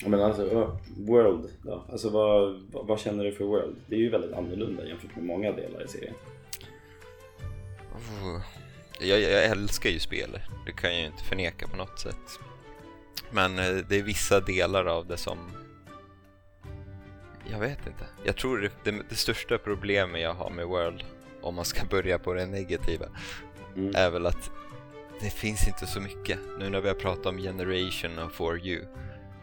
[0.00, 1.84] Ja, Men alltså, World då?
[1.92, 3.76] Alltså vad, vad, känner du för World?
[3.86, 6.14] Det är ju väldigt annorlunda jämfört med många delar i serien.
[7.94, 8.40] Oh.
[9.00, 12.40] Jag, jag älskar ju spel, det kan jag ju inte förneka på något sätt.
[13.30, 15.38] Men eh, det är vissa delar av det som...
[17.50, 18.04] Jag vet inte.
[18.24, 21.04] Jag tror det, det, det största problemet jag har med World,
[21.42, 23.06] om man ska börja på det negativa,
[23.76, 23.92] Mm.
[23.96, 24.50] är väl att
[25.20, 26.38] det finns inte så mycket.
[26.58, 28.84] Nu när vi har pratat om Generation och For You,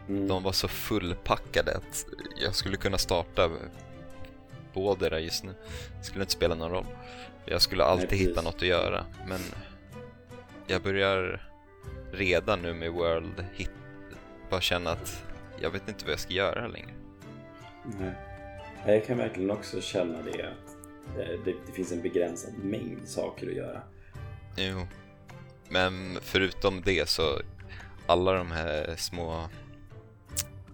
[0.08, 0.28] Mm.
[0.28, 2.06] de var så fullpackade att
[2.42, 3.50] jag skulle kunna starta
[4.74, 5.54] båda där just nu.
[5.98, 6.86] Det skulle inte spela någon roll.
[7.44, 8.28] Jag skulle alltid precis.
[8.28, 9.40] hitta något att göra, men
[10.66, 11.48] jag börjar
[12.12, 13.70] redan nu med World hit
[14.50, 15.24] bara känna att
[15.60, 16.90] jag vet inte vad jag ska göra längre.
[18.00, 18.12] Nej.
[18.86, 20.76] Ja, Jag kan verkligen också känna det att
[21.16, 23.82] det, det, det finns en begränsad mängd saker att göra.
[24.56, 24.86] Jo.
[25.68, 27.40] Men förutom det så
[28.06, 29.34] alla de här små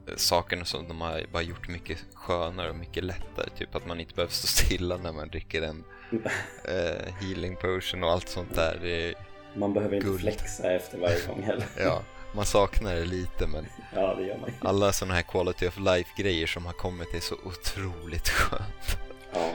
[0.07, 3.51] eh, sakerna som de har bara gjort mycket skönare och mycket lättare.
[3.59, 5.85] Typ att man inte behöver stå stilla när man dricker en
[6.69, 9.15] eh, healing potion och allt sånt där.
[9.55, 10.21] Man behöver inte Guld.
[10.21, 11.67] flexa efter varje gång heller.
[11.79, 12.03] ja,
[12.35, 16.67] man saknar det lite men Ja, det alla sådana här quality of life grejer som
[16.67, 18.99] har kommit är så otroligt skönt.
[19.33, 19.51] Ja,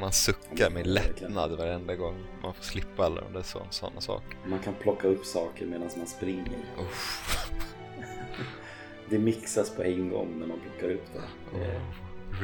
[0.00, 4.36] Man suckar med lättnad varenda gång man får slippa alla de där sådana saker.
[4.46, 6.58] man kan plocka upp saker medan man springer.
[6.78, 7.48] Uff.
[9.10, 11.58] Det mixas på en gång när man plockar upp det.
[11.58, 11.80] det.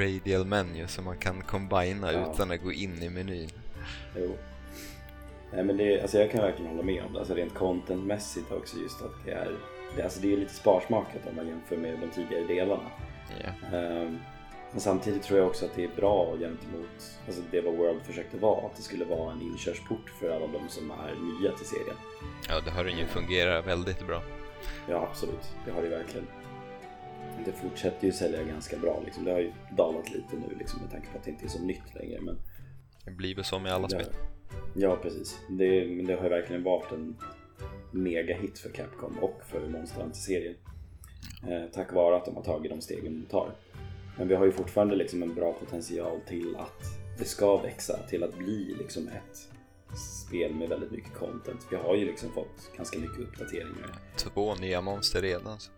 [0.05, 2.33] Radial menu som man kan combina Ja.
[2.33, 3.51] utan att gå in i menyn.
[4.17, 4.37] Jo.
[5.53, 7.19] Nej men det, alltså jag kan verkligen hålla med om det.
[7.19, 9.57] Alltså rent contentmässigt också just att det är,
[9.97, 12.91] det, alltså det är lite sparsmakat om man jämför med de tidigare delarna.
[13.45, 13.79] Ja.
[13.79, 14.19] Ehm,
[14.71, 18.37] men samtidigt tror jag också att det är bra gentemot alltså det vad World försökte
[18.37, 18.67] vara.
[18.67, 21.97] Att det skulle vara en inkörsport för alla de som är nya till serien.
[22.49, 24.23] ja, det har den ju fungerat väldigt bra.
[24.89, 26.27] Ja absolut, det har det verkligen.
[27.45, 29.03] Det fortsätter ju sälja ganska bra.
[29.05, 29.25] Liksom.
[29.25, 31.63] Det har ju dalat lite nu liksom, med tanke på att det inte är så
[31.63, 32.21] nytt längre.
[32.21, 32.39] Men
[33.05, 34.07] Det blir väl som med alla spel.
[34.75, 35.39] Ja, precis.
[35.49, 37.17] Det, det har ju verkligen varit en
[37.91, 40.55] megahit för Capcom och för Monster Hunter-serien.
[41.49, 43.55] Eh, tack vare att de har tagit de stegen de tar.
[44.19, 46.83] Men vi har ju fortfarande liksom en bra potential till att
[47.19, 49.49] det ska växa, till att bli liksom ett
[50.27, 51.67] spel med väldigt mycket content.
[51.71, 53.99] Vi har ju liksom fått ganska mycket uppdateringar.
[54.17, 55.61] Två nya monster redan.
[55.61, 55.71] Så.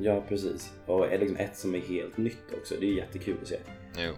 [0.00, 0.72] Ja, precis.
[0.86, 2.74] Och är liksom ett som är helt nytt också.
[2.80, 3.58] Det är jättekul att se.
[3.98, 4.12] Jo,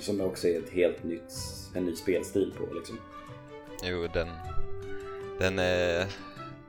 [0.00, 1.32] Som också är ett helt nytt,
[1.74, 2.98] en ny spelstil på liksom.
[3.86, 4.28] Jo den,
[5.38, 6.06] den eh,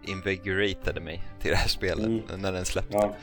[0.04, 2.41] invigoratade mig till det här spelet Mm.
[2.41, 2.93] när den släppte.
[2.97, 3.15] Ja,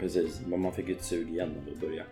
[0.00, 0.40] precis.
[0.46, 2.08] Men man fick ju ett sug igen när det började.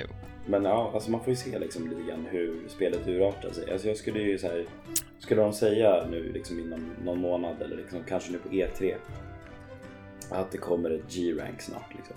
[0.00, 0.06] Jo.
[0.46, 3.72] Men ja, alltså man får ju se liksom lite grann hur spelet urartar sig.
[3.72, 4.66] Alltså jag skulle ju så här,
[5.18, 8.94] skulle de säga nu liksom inom någon månad eller liksom kanske nu på E3
[10.30, 12.16] att det kommer ett G-rank snart liksom.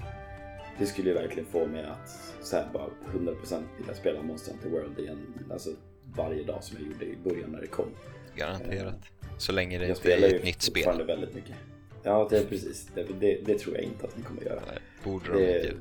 [0.80, 2.10] Det skulle ju verkligen få mig att
[2.42, 5.48] så här, bara 100% vilja spela Monster Hunter World igen.
[5.52, 5.70] Alltså
[6.18, 7.90] varje dag som jag gjorde i början när det kom.
[8.36, 8.96] Garanterat.
[9.38, 10.84] Så länge det Jag inte är ett nytt spel.
[10.84, 11.56] fortfarande väldigt mycket.
[12.04, 12.88] Ja, det är precis.
[12.96, 14.60] Det, det, det tror jag inte att de kommer göra.
[14.68, 15.76] Nej, Borde de Det, inte.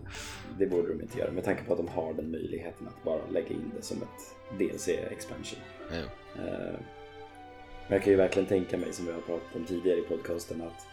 [0.59, 3.20] det borde de inte göra med tanke på att de har den möjligheten att bara
[3.33, 5.59] lägga in det som ett DLC-expansion.
[5.92, 5.99] Eh,
[7.88, 10.62] Men jag kan ju verkligen tänka mig, som vi har pratat om tidigare i podcasten,
[10.62, 10.87] att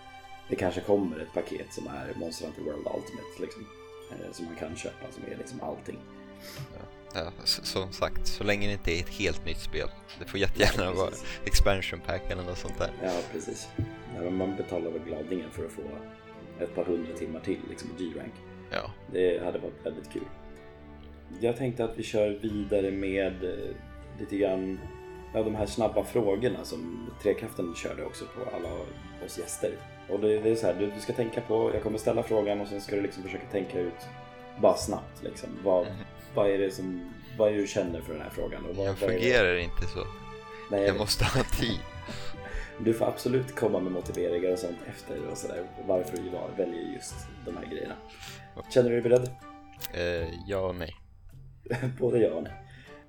[0.49, 3.65] det kanske kommer ett paket som är Monster Hunter World Ultimate, liksom,
[4.11, 5.97] eh, som man kan köpa, som är liksom allting.
[6.77, 6.85] Ja,
[7.43, 9.87] s- som sagt, så länge det inte är ett helt nytt spel.
[10.19, 11.09] Det får jättegärna Ja, vara
[11.45, 12.89] expansion pack eller något sånt där.
[13.03, 13.69] Ja, precis.
[14.15, 15.81] Ja, men man betalar väl gladningen för att få
[16.59, 18.33] ett par hundra timmar till liksom, G-rank.
[18.71, 20.23] Ja, Det hade varit väldigt kul.
[21.39, 23.75] Jag tänkte att vi kör vidare med eh,
[24.19, 24.79] lite grann
[25.33, 28.69] ja, de här snabba frågorna som Trekraften körde också på alla
[29.25, 29.71] oss gäster.
[30.09, 32.61] Och det, det är så här, du, du ska tänka på, jag kommer ställa frågan
[32.61, 34.07] och sen ska du liksom försöka tänka ut
[34.61, 35.49] bara snabbt liksom.
[35.63, 35.95] Vad, Mhm.
[36.35, 38.65] Vad är det som, vad är det du känner för den här frågan?
[38.65, 40.07] Och vad, jag fungerar inte så.
[40.71, 41.79] Nej, Jag måste ha tid.
[42.83, 45.63] Du får absolut komma med motiveringar och sånt efter och sådär.
[45.87, 47.15] Varför du väljer just
[47.45, 47.95] de här grejerna.
[48.69, 49.29] Känner du dig beredd?
[49.93, 50.95] Eh, ja och nej.
[51.99, 52.53] Både ja och nej.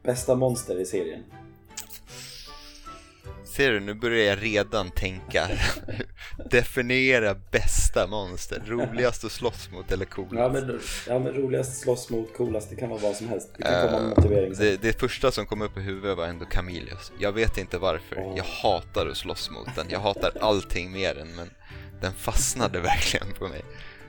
[0.03, 1.25] Bästa monster i serien?
[3.57, 5.49] Ser du, nu börjar jag redan tänka.
[6.51, 8.63] Definiera bästa monster.
[8.67, 10.35] Roligast att slåss mot eller coolast?
[10.37, 13.49] Ja men, ja, men roligast slåss mot, coolast, det kan vara vad som helst.
[13.57, 14.65] Du kan komma med Eh, motivering sen.
[14.67, 17.13] det, det första som kom upp i huvudet var ändå Camilius.
[17.19, 18.17] Jag vet inte varför.
[18.19, 18.35] Åh.
[18.37, 19.87] Jag hatar att slåss mot den.
[19.91, 21.51] Jag hatar allting med den, men
[22.01, 23.63] den fastnade verkligen på mig.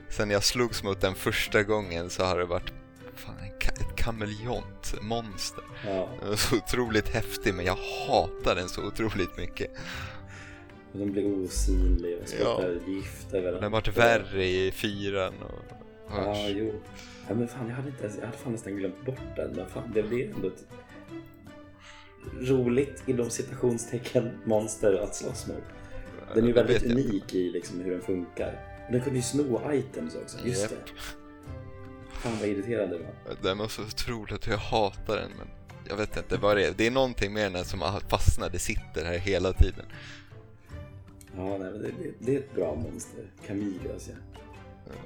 [0.08, 2.72] Sen jag slogs mot den första gången så har det varit
[3.16, 5.64] fan, en ett kameleontmonster.
[5.86, 7.76] Ja, Den var så otroligt häftig, men jag
[8.08, 9.70] hatar den så otroligt mycket.
[10.92, 15.76] och de blir osynliga och sprutar gift över Den har varit värre i fyran och...
[16.10, 16.72] Ja, jo.
[17.28, 19.50] Ja, men fan, jag hade, inte ens, jag hade fan nästan glömt bort den.
[19.56, 20.64] Men fan, det blir ändå ett
[22.40, 25.56] roligt inom citationstecken monster att slåss mot.
[26.34, 28.60] Den är ju väldigt unik i liksom hur den funkar.
[28.90, 30.70] Den kunde ju sno items också, just Japp.
[30.70, 31.23] det.
[32.24, 33.36] Fan vad irriterande det var.
[33.42, 35.48] Den var så otroligt jag hatar den, men
[35.88, 36.72] jag vet inte vad det är.
[36.76, 39.84] Det är någonting med den som har fastnat, det sitter här hela tiden.
[41.36, 43.24] Ja, nej, det, det, det är ett bra monster.
[43.46, 44.14] Camilius, ja.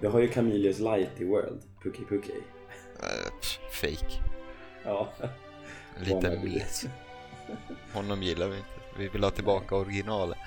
[0.00, 1.60] Jag har ju Camilius Light i World.
[1.82, 2.32] Puki Puki.
[3.02, 4.22] Äh, pff, fake.
[4.84, 5.12] Ja.
[6.08, 6.36] Wannabe.
[6.36, 6.86] mes.
[7.92, 8.68] Honom gillar vi inte.
[8.98, 10.38] Vi vill ha tillbaka originalet.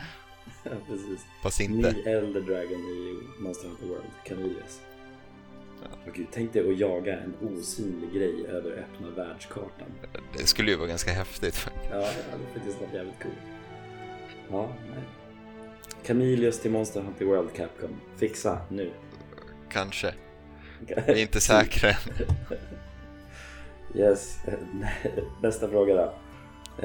[0.63, 1.25] ja, precis.
[1.43, 1.89] Fast Ny inte.
[1.89, 4.11] Elder Dragon i Monster Hunter World.
[4.25, 4.81] Camilius.
[6.07, 9.87] Och gud, tänk dig att jaga en osynlig grej över öppna världskartan.
[10.37, 11.67] Det skulle ju vara ganska häftigt.
[11.91, 13.35] Ja, det hade faktiskt varit jävligt coolt.
[14.49, 15.03] Ja, nej.
[16.05, 17.95] Camilius till Monster Hunter World Capcom.
[18.17, 18.91] Fixa nu.
[19.69, 20.13] Kanske.
[20.87, 21.95] Vi är inte säkra än.
[23.95, 24.37] Yes.
[25.41, 26.13] Nästa fråga då.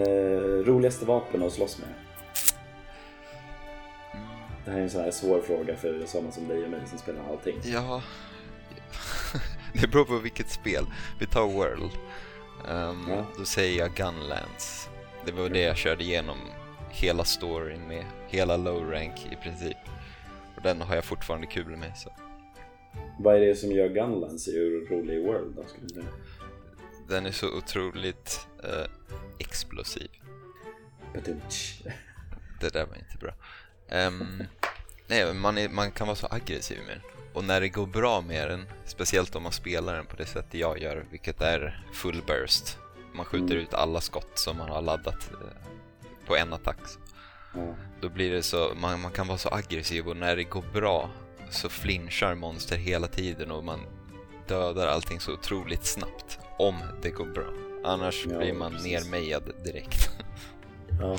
[0.03, 1.89] Eh, roligaste vapen att slåss med?
[4.65, 6.99] Det här är en sån här svår fråga för sådana som dig och mig som
[6.99, 7.61] spelar allting.
[7.65, 8.03] Ja.
[9.81, 10.87] Det beror på vilket spel.
[11.19, 11.91] Vi tar World.
[12.69, 13.27] Ehm, Ja.
[13.39, 14.89] Då säger jag Gunlands.
[15.27, 16.39] Det var det jag körde igenom
[16.91, 18.05] hela storyn med.
[18.29, 19.77] Hela low rank i princip.
[20.57, 21.97] Och den har jag fortfarande kul med.
[21.97, 22.13] Så.
[23.19, 24.49] Vad är det som gör Gunlands
[24.91, 25.65] rolig i World då?
[25.65, 26.07] Skulle du säga?
[27.09, 28.87] Den är så otroligt eh,
[29.39, 30.11] explosiv.
[32.61, 33.33] Det där var inte bra.
[33.89, 34.43] Ehm,
[35.07, 37.16] nej, man, är, man kan vara så aggressiv med den.
[37.37, 40.55] Och när det går bra med den, speciellt om man spelar den på det sättet
[40.55, 42.79] jag gör, vilket är full burst.
[43.15, 43.59] Man skjuter Mm.
[43.63, 45.69] ut alla skott som man har laddat eh,
[46.27, 46.79] på en attack.
[47.55, 47.75] Ja.
[48.01, 51.11] Då blir det så, man, man kan vara så aggressiv och när det går bra
[51.51, 53.81] så flinchar monster hela tiden och man
[54.49, 56.39] dödar allting så otroligt snabbt.
[56.59, 57.45] Om det går bra.
[57.85, 58.93] Annars Ja, blir man precis.
[58.93, 60.11] nermejad direkt.
[61.01, 61.19] ja.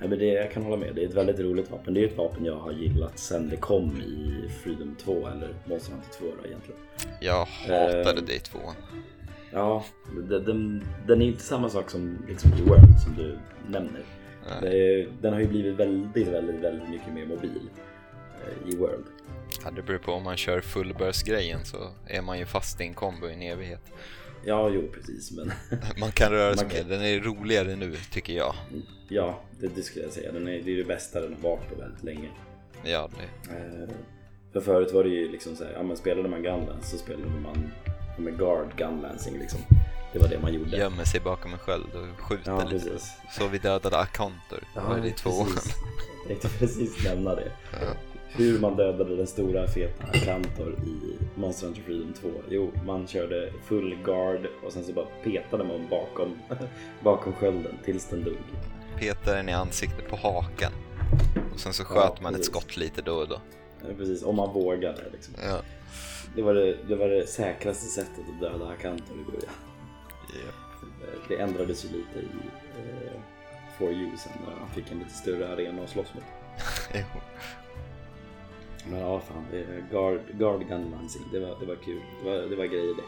[0.00, 1.94] Ja, men det, jag kan hålla med, det är ett väldigt roligt vapen.
[1.94, 5.92] Det är ett vapen jag har gillat sen det kom i Freedom 2 eller Monster
[5.92, 6.80] Hunter 2 då egentligen.
[7.20, 8.24] Jag hatade Ehm.
[8.26, 8.74] det i tvåan.
[9.52, 9.84] Ja,
[10.28, 14.02] den, den, den är inte samma sak som liksom i World som du nämner.
[14.60, 17.60] Det Den har ju blivit väldigt, väldigt, väldigt mycket mer mobil
[18.44, 19.04] eh, i World.
[19.64, 21.76] Ja, det beror på om man kör fullburst-grejen så
[22.06, 23.92] är man ju fast i en kombo i en evighet.
[24.46, 25.52] Ja, jo precis, men
[26.00, 28.54] Man kan röra sig kan- med, den är roligare nu tycker jag.
[29.08, 30.32] ja, det, det skulle jag säga.
[30.32, 32.28] Den är, det är det bästa den har varit på väldigt länge.
[32.84, 33.88] Ja, det, Eh,
[34.52, 37.26] för förut var det ju liksom så här, ja men spelade man Gunlance så spelade
[37.42, 37.70] man
[38.18, 39.60] med guard gunlancing liksom.
[40.12, 40.76] Det var det man gjorde.
[40.76, 42.70] gömmer sig bakom en sköld och skjuter Ja, lite.
[42.84, 43.12] precis.
[43.38, 45.48] Så vi dödade Akantor, Ja, var det i tvåan?
[46.28, 47.52] Jag tänkte precis nämna det.
[47.72, 47.78] Ja.
[48.36, 52.28] Hur man dödade den stora feta Kantor i Monster Hunter Freedom 2.
[52.48, 56.38] Jo, man körde full guard och sen så bara petade man bakom,
[57.04, 58.36] bakom skölden tills den dog.
[58.98, 60.72] Petade den i ansiktet på hakan.
[61.54, 63.40] Och sen så sköt Ja, man ett skott lite då och då.
[63.80, 65.34] Ja, Precis, om man vågade liksom.
[65.42, 65.58] Ja.
[66.36, 69.54] Det var det, det var det säkraste sättet att döda Hakantor i början.
[71.28, 72.28] Det ändrades ju lite i
[72.78, 73.12] eh,
[73.78, 76.24] For You sen när han fick en lite större arena att slåss mot.
[78.90, 79.44] Men ja, fan.
[79.90, 82.00] Guard, guard gunlancing, det var, det var kul.
[82.24, 83.02] Det var, det var grejer det.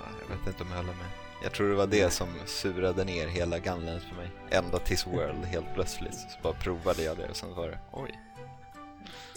[0.00, 1.06] Ja, Jag vet inte om jag håller med.
[1.42, 4.30] Jag tror det var det som surade ner hela Gunlands för mig.
[4.50, 6.14] Ända tills World helt plötsligt.
[6.14, 8.20] Så bara provade jag det och sen var det oj,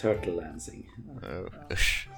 [0.02, 0.90] Turtle lancing.
[1.24, 2.10] uh, usch.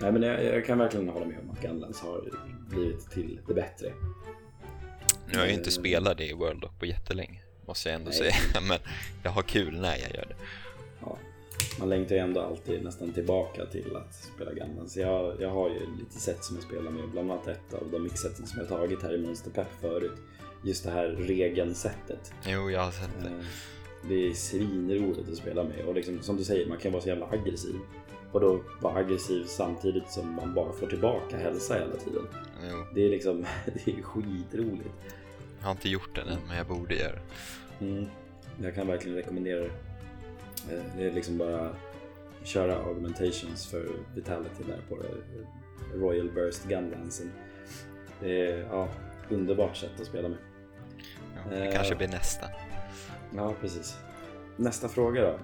[0.00, 2.24] Nej men jag, jag kan verkligen hålla med om att Gunlands har
[2.68, 3.92] blivit till det bättre.
[5.26, 5.72] Nu har jag ju inte Eh.
[5.72, 7.42] spelat det i World dock på jättelänge.
[7.66, 8.18] Måste jag ändå Nej.
[8.18, 8.34] säga.
[8.68, 8.78] Men
[9.22, 10.36] jag har kul när jag gör det.
[11.00, 11.18] Ja,
[11.78, 14.96] man längtar ju ändå alltid nästan tillbaka till att spela Gunlands.
[14.96, 18.02] Jag, jag har ju lite sätt som jag spelar med, bland annat ett av de
[18.02, 20.18] mixsätten som jag tagit här i Monster Pep förut.
[20.64, 22.32] Just det här regelsättet.
[22.46, 23.28] Jo, jag har sett det.
[23.28, 23.34] Eh,
[24.08, 27.08] Det är svinroligt att spela med och liksom, som du säger, man kan vara så
[27.08, 27.74] jävla aggressiv.
[28.32, 32.22] Och då vara aggressiv samtidigt som man bara får tillbaka hälsa hela tiden.
[32.70, 33.44] Jo, Det är liksom,
[33.84, 34.94] det är skitroligt.
[35.58, 37.84] jag har inte gjort det än, men jag borde göra det.
[37.84, 38.06] Mm.
[38.62, 39.70] Jag kan verkligen rekommendera det.
[40.72, 41.76] Eh, Det är liksom bara
[42.44, 45.08] köra augmentations för vitality där på det.
[45.98, 47.32] Royal Burst Gunlansen.
[48.20, 48.88] Det är ja,
[49.30, 50.38] underbart sätt att spela med.
[51.34, 51.72] Ja, det Eh.
[51.74, 52.46] kanske blir nästa.
[53.36, 53.96] Ja, precis.
[54.56, 55.38] Nästa fråga då.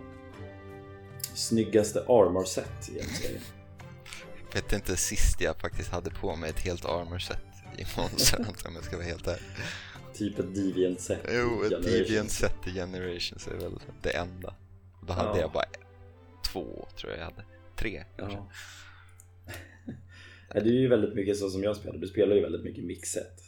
[1.34, 3.40] Snyggaste armor set i serien.
[4.54, 7.38] Vet inte sist jag faktiskt hade på mig ett helt armor set
[7.76, 9.42] i Monster Hunter, om jag ska vara helt ärlig.
[10.14, 11.20] Typ ett deviant set.
[11.32, 11.82] Jo, ett.
[11.82, 14.54] Deviant set i Generations är väl det enda.
[15.06, 15.40] Då hade Ja.
[15.40, 15.64] jag bara
[16.52, 17.44] två, tror jag jag hade.
[17.76, 18.38] Tre kanske.
[20.54, 20.60] Ja.
[20.60, 21.98] Det är ju väldigt mycket så som jag spelar.
[21.98, 23.38] Du spelar ju väldigt mycket mixet.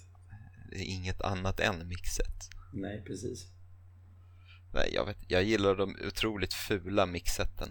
[0.70, 2.34] Det är inget annat än mixet.
[2.72, 3.46] Nej, precis.
[4.72, 7.68] Nej, jag, vet, jag gillar de otroligt fula mixetten.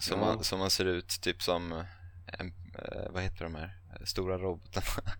[0.00, 0.26] Som, Ja.
[0.26, 1.72] man, som man ser ut typ som,
[2.26, 2.46] en,
[2.78, 5.12] eh, vad heter de här, stora robotarna?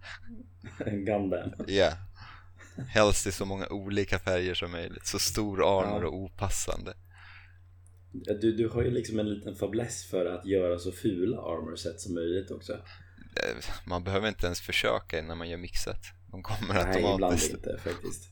[1.07, 1.53] Gundam.
[1.67, 1.93] Ja.
[2.89, 5.07] Helst i så många olika färger som möjligt.
[5.07, 6.09] Så stor armor Ja.
[6.09, 6.95] och opassande.
[8.25, 11.77] Ja, Du, du har ju liksom en liten fäbless för att göra så fula armor
[11.77, 12.73] set som möjligt också.
[12.73, 16.01] Eh, Man behöver inte ens försöka innan man gör mixet.
[16.31, 17.53] De kommer Nej, ibland automatiskt.
[17.55, 18.23] inte faktiskt.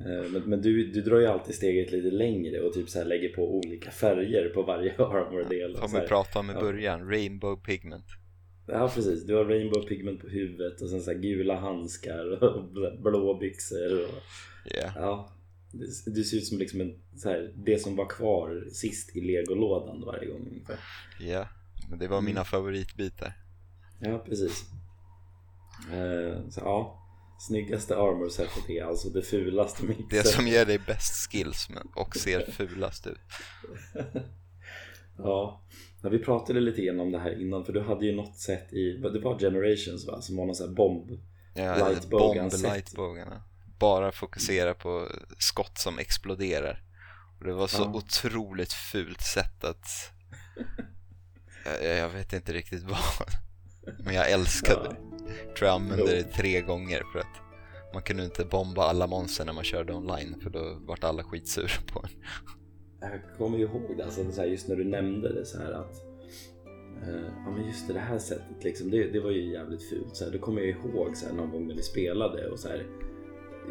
[0.00, 3.28] Eh, Men, men du, du drar ju alltid steget lite längre och typ så lägger
[3.28, 5.74] på olika färger på varje armor-del.
[5.74, 6.60] och Som vi pratade om i ja.
[6.60, 8.04] början, Rainbow Pigment.
[8.70, 12.62] Ja precis, du har rainbow pigment på huvudet och sen så här gula handskar och
[12.72, 14.04] bl- blå byxor.
[14.04, 14.14] Och,
[14.64, 15.32] Ja, ja,
[16.06, 20.00] du, ser ut som liksom en, så här, det som var kvar sist i legolådan
[20.06, 20.78] varje gång ungefär.
[21.20, 21.48] ja.
[21.90, 22.24] Men det var Mm.
[22.26, 23.32] mina favoritbitar.
[24.00, 24.64] Ja, precis.
[25.92, 27.02] Eh, så ja,
[27.40, 30.10] snyggaste armor setet är alltså det fulaste mixet.
[30.10, 33.18] Det som ger dig bäst skills men- och ser fulast ut.
[35.18, 35.62] Ja,
[36.02, 38.72] Ja, vi pratade lite grann om det här innan för du hade ju något sätt
[38.72, 40.20] i, det var Generations va?
[40.20, 41.10] Som var någon sån här bomb.
[41.54, 42.94] Ja, bomb set.
[43.78, 46.82] Bara fokusera på skott som exploderar.
[47.38, 47.92] Och det var så Ja.
[47.94, 49.86] otroligt fult sätt att...
[51.64, 52.98] Jag, jag vet inte riktigt vad.
[54.04, 54.90] Men jag älskade Ja.
[54.90, 55.34] det.
[55.46, 57.40] Jag tror jag använde det tre gånger för att
[57.94, 61.68] man kunde inte bomba alla monster när man körde online för då vart alla skitsura
[61.92, 62.10] på en.
[63.00, 65.72] Jag kommer ju ihåg det, alltså, så här, just när du nämnde det så här
[65.72, 65.96] att
[67.02, 70.16] eh, Ja men just det, det här sättet liksom, det, det var ju jävligt fult.
[70.16, 72.68] Så här, då kommer jag ihåg så här, någon gång när vi spelade och så
[72.68, 72.86] här,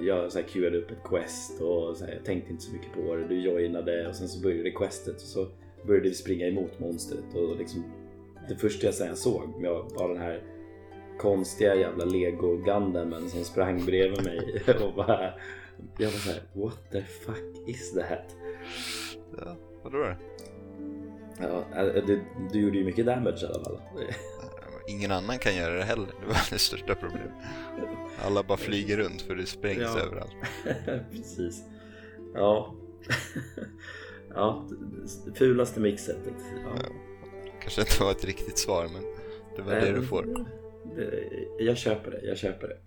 [0.01, 2.93] jag så här, queuade upp ett quest och så här, jag tänkte inte så mycket
[2.93, 3.27] på det.
[3.27, 5.47] Du joinade och sen så började questet och så
[5.87, 7.83] började vi springa emot monstret och liksom
[8.49, 9.63] det första jag sen såg
[9.95, 10.43] var den här
[11.19, 15.33] konstiga jävla lego Gundamen som sprang bredvid mig och bara
[15.97, 18.35] jag var såhär what the fuck is that?
[19.37, 20.15] Ja, vadå då?
[21.39, 22.21] Ja, äh, du,
[22.51, 23.79] du gjorde ju mycket damage i alla fall.
[24.87, 26.07] Ingen annan kan göra det heller.
[26.21, 27.31] Det var det största problemet.
[28.25, 29.99] Alla bara flyger runt för det sprängs Ja.
[29.99, 30.35] överallt.
[31.11, 31.63] Precis.
[32.33, 32.75] Ja.
[34.35, 34.67] ja,
[35.35, 36.33] fulaste mixsättet.
[36.63, 36.81] Ja.
[37.61, 39.01] Kanske inte var ett riktigt svar men
[39.55, 40.25] det var det du får.
[41.59, 42.77] Jag köper det, jag köper det.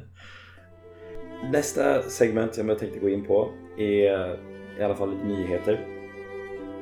[1.52, 4.38] Nästa segment som jag tänkte gå in på är
[4.78, 5.97] i alla fall lite nyheter.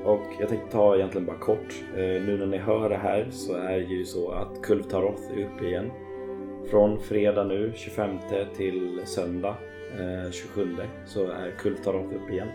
[0.07, 1.75] Och jag tänkte ta egentligen bara kort.
[1.95, 5.45] Eh, nu när ni hör det här så är det ju så att Kulvtaroth är
[5.45, 5.91] uppe igen.
[6.71, 8.19] Från fredag nu, 25
[8.57, 9.57] till söndag
[9.99, 10.77] eh, 27
[11.07, 12.49] så är Kulvtaroth uppe igen.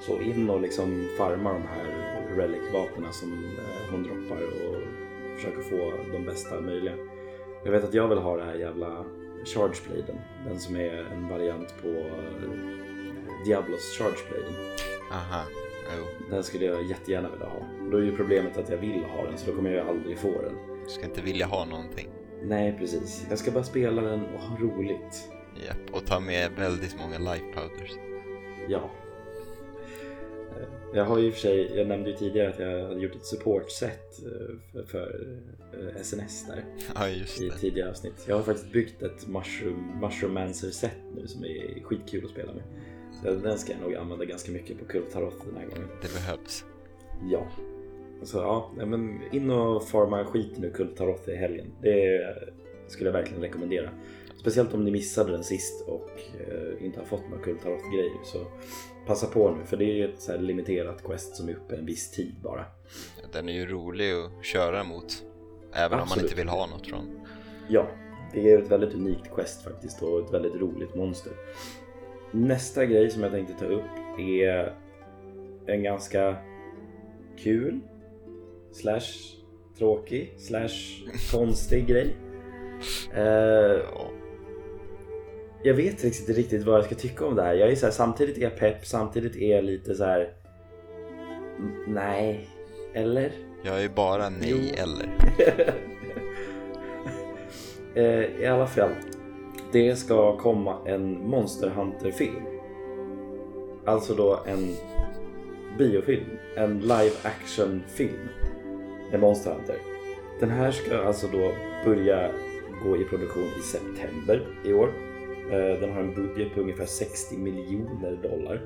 [0.00, 1.86] Så in och liksom farma de här
[2.36, 4.82] relic-vapnen som eh, hon droppar och
[5.36, 6.94] försöka få de bästa möjliga.
[7.64, 9.04] Jag vet att jag vill ha den här jävla
[9.44, 10.20] Charge Bladen.
[10.46, 12.04] Den som är en variant på
[13.44, 14.54] Diablos Charge Bladen.
[15.12, 15.44] Aha,
[15.98, 16.04] jo.
[16.30, 17.66] Den skulle jag jättegärna vilja ha.
[17.90, 20.18] Då är ju problemet att jag vill ha den så då kommer jag ju aldrig
[20.18, 20.54] få den.
[20.84, 22.08] Du ska inte vilja ha någonting.
[22.42, 23.26] Nej, precis.
[23.30, 25.28] Jag ska bara spela den och ha roligt.
[25.66, 27.90] Japp, och ta med väldigt många life powders.
[28.68, 28.90] Ja.
[30.94, 33.14] Jag har ju i och för sig, jag nämnde ju tidigare att jag hade gjort
[33.14, 35.26] ett support-set eh, för, för
[35.72, 36.64] eh, SNS där
[36.94, 37.56] Ja, just i det.
[37.56, 38.24] tidigare avsnitt.
[38.28, 42.62] Jag har faktiskt byggt ett Mushroom, Mushromancer-set nu som är skitkul att spela med.
[43.22, 45.88] Så den ska jag nog använda ganska mycket på Kult Tarot den här gången.
[46.02, 46.64] Det behövs.
[47.30, 47.46] Ja.
[48.22, 51.66] Så ja, men in och farma skiten nu Kult Tarot i helgen.
[51.82, 52.20] Det
[52.88, 53.90] skulle jag verkligen rekommendera.
[54.40, 56.10] Speciellt om ni missade den sist och
[56.40, 58.38] eh, inte har fått några Kult Tarot grejer så
[59.06, 61.86] passa på nu för det är ett så här limiterat quest som är uppe en
[61.86, 62.64] viss tid bara.
[63.32, 65.22] Den är ju rolig att köra mot.
[65.72, 66.24] Även om man Absolut.
[66.24, 67.26] inte vill ha något från.
[67.68, 67.86] Ja,
[68.32, 71.32] det är ett väldigt unikt quest faktiskt och ett väldigt roligt monster.
[72.34, 74.74] Nästa grej som jag tänkte ta upp är
[75.66, 76.36] en ganska
[77.38, 77.80] kul
[78.72, 79.00] slash
[79.78, 82.16] tråkig slash konstig grej.
[83.14, 84.10] Eh, Ja,
[85.62, 87.54] jag vet inte riktigt vad jag ska tycka om det här.
[87.54, 90.32] Jag är så här, samtidigt är jag pepp, samtidigt är jag lite så här.
[91.58, 92.48] "Mm, Nej,
[92.94, 93.32] eller?
[93.64, 95.08] jag är bara nej eller.
[97.96, 98.90] Eh, I alla fall,
[99.74, 102.42] det ska komma en Monster Hunter-film.
[103.84, 104.76] Alltså då en
[105.78, 108.28] biofilm, en live action-film
[109.10, 109.76] med Monster Hunter.
[110.40, 111.52] Den här ska alltså då
[111.84, 112.30] börja
[112.84, 114.92] gå i produktion i september i år.
[115.50, 118.62] Eh, den har en budget på ungefär 60 miljoner dollar.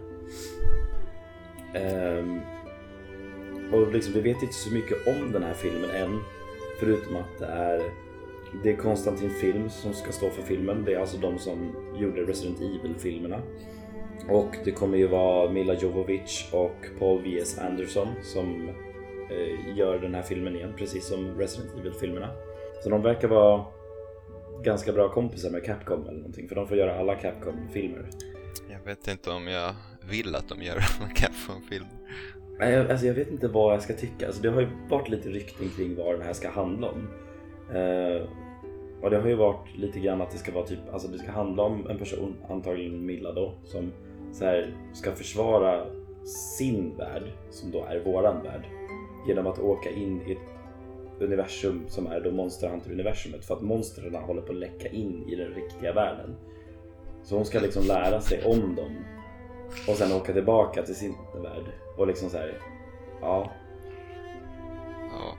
[1.74, 2.40] Ehm,
[3.72, 6.20] och liksom, vi vet inte så mycket om den här filmen än.
[6.80, 7.82] Förutom att det är
[8.62, 10.84] det är Konstantin Film som ska stå för filmen.
[10.84, 13.42] Det är alltså de som gjorde Resident Evil-filmerna.
[14.28, 17.58] Och det kommer ju vara Mila Jovovich och Paul V.S.
[17.58, 18.68] Anderson som
[19.30, 22.30] eh, gör den här filmen igen, precis som Resident Evil-filmerna.
[22.82, 23.64] Så de verkar vara
[24.62, 28.10] ganska bra kompisar med Capcom eller någonting, för de får göra alla Capcom-filmer.
[28.70, 29.74] Jag vet inte om jag
[30.10, 31.86] vill att de gör en Capcom-film.
[32.58, 34.26] Nej, Alltså jag vet inte vad jag ska tycka.
[34.26, 37.08] Alltså det har ju varit lite rykten kring vad den här ska handla om.
[37.74, 38.28] Eh,
[39.02, 41.30] och det har ju varit lite grann att det ska vara typ, alltså det ska
[41.30, 43.92] handla om en person, antagligen Milla då, som
[44.32, 45.86] så här, ska försvara
[46.24, 48.66] sin värld, som då är våran värld,
[49.28, 50.38] genom att åka in i ett
[51.20, 55.34] universum som är då Monster Hunter-universumet för att monstren håller på att läcka in i
[55.34, 56.36] den riktiga världen.
[57.22, 59.04] Så hon ska liksom lära sig om dem
[59.88, 61.64] och sen åka tillbaka till sin värld
[61.96, 62.58] och liksom så här,
[63.20, 63.52] ja,
[65.10, 65.36] Ja,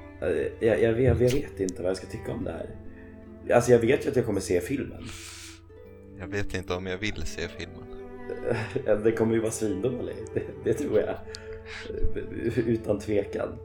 [0.60, 2.76] jag, jag, vet, jag vet inte vad jag ska tycka om det här.
[3.56, 5.04] Alltså jag vet ju att jag kommer se filmen.
[6.20, 7.84] jag vet inte om jag vill se filmen.
[8.86, 11.10] Eh, Den kommer ju vara svindålig, det, det tror jag.
[11.10, 13.58] Eh, Utan tvekan.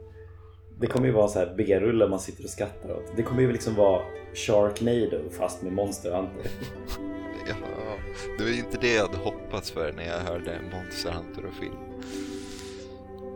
[0.79, 3.11] Det kommer ju vara så här B-rulle man sitter och skrattar åt.
[3.15, 4.01] Det kommer ju liksom vara
[4.33, 6.51] Sharknado fast med Monster Hunter.
[7.47, 7.55] Ja,
[8.37, 11.53] det var ju inte det jag hade hoppats för när jag hörde Monster Hunter och
[11.53, 11.75] film.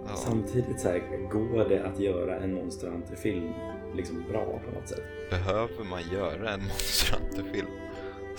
[0.10, 3.54] Ja, Samtidigt så här, går det att göra en Monster Hunter-film
[3.96, 5.04] liksom bra på något sätt?
[5.30, 7.68] behöver man göra en Monster Hunter-film?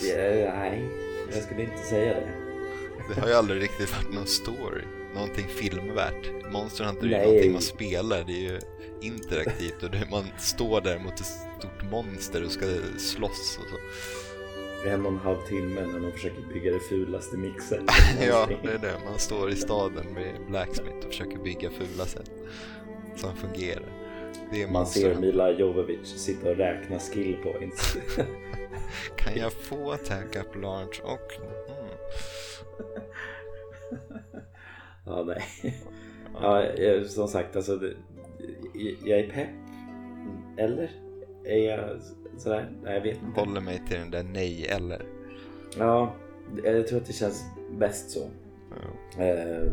[0.02, 0.88] Eh, Nej,
[1.32, 2.32] jag skulle inte säga det.
[3.14, 4.82] Det har ju aldrig riktigt varit någon story,
[5.14, 6.52] någonting filmvärt.
[6.52, 7.26] Monster Hunter är ju Nej.
[7.26, 8.60] någonting man spelar, det är ju
[9.00, 12.66] interaktivt och man står där mot ett stort monster och ska
[12.98, 13.76] slåss och så.
[14.86, 17.86] En och en halv timme när man försöker bygga det fulaste mixen.
[18.20, 18.94] Ja, det är det.
[19.04, 22.30] Man står i staden med Blacksmith och försöker bygga fula sätt
[23.16, 23.82] som fungerar.
[24.72, 25.14] Man ser.
[25.14, 27.96] Mila Jovovich sitta och räkna skill points.
[29.16, 31.32] Kan jag få attack up launch och...
[31.68, 31.90] Mm.
[35.06, 35.42] ja, nej.
[36.42, 37.80] Ja, som sagt, alltså,
[39.04, 39.48] jag är pepp.
[40.58, 40.90] Eller?
[41.44, 42.00] Är jag
[42.40, 42.70] sådär?
[42.82, 43.40] Nej, jag vet inte.
[43.40, 45.06] Håller mig till den där nej eller.
[45.78, 46.14] Ja,
[46.64, 47.44] jag tror att det känns
[47.78, 48.20] bäst så.
[48.70, 49.22] Ja.
[49.24, 49.72] Eh,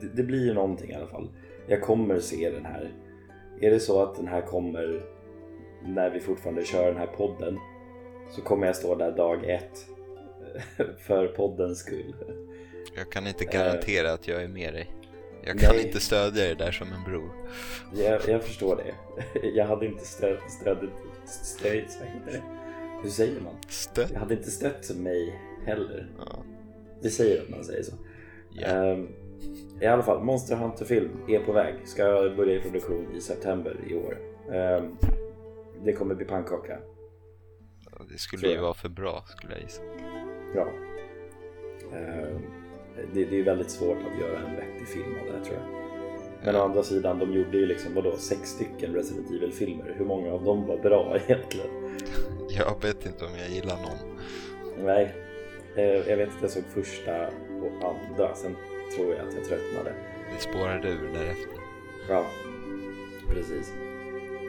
[0.00, 1.28] det, det blir ju någonting i alla fall.
[1.66, 2.92] Jag kommer se den här.
[3.60, 5.02] Är det så att den här kommer
[5.84, 7.58] när vi fortfarande kör den här podden
[8.30, 9.86] så kommer jag stå där dag ett
[10.98, 12.14] för poddens skull.
[12.96, 14.90] Jag kan inte garantera att jag är med dig.
[15.46, 15.86] Jag kan Nej.
[15.86, 17.30] inte stödja dig där som en bror.
[17.92, 18.94] Jag, jag förstår det.
[19.48, 22.42] Jag hade inte stött, vad heter det?
[23.02, 23.54] Hur säger man?
[23.68, 24.10] Stöd?
[24.12, 26.10] Jag hade inte stött mig heller.
[26.18, 26.44] Ja.
[27.02, 27.92] Det säger att man säger så.
[28.50, 28.66] Ja.
[28.66, 29.08] Ehm,
[29.80, 31.74] I alla fall, Monster Hunter-film är på väg.
[31.84, 32.04] Ska
[32.36, 34.18] börja i produktion i september i år.
[34.52, 34.96] Ehm,
[35.84, 36.78] det kommer bli pannkaka.
[38.10, 39.82] Det skulle ju vara för bra skulle jag gissa.
[40.54, 40.68] Ja.
[41.96, 42.65] Ehm,
[43.12, 45.86] det, det är väldigt svårt att göra en vettig film av det här tror jag.
[46.44, 49.94] Men å andra sidan, de gjorde ju liksom vadå, sex stycken Resident Evil-filmer.
[49.98, 51.66] Hur många av dem var bra egentligen?
[52.48, 54.18] Jag vet inte om jag gillar någon.
[54.84, 55.14] Nej,
[55.76, 57.26] eh, jag vet att jag såg första
[57.62, 58.34] och andra.
[58.34, 58.56] Sen
[58.96, 59.92] tror jag att jag tröttnade.
[60.34, 61.60] Det spårade ur därefter.
[62.08, 62.26] Ja,
[63.30, 63.72] precis.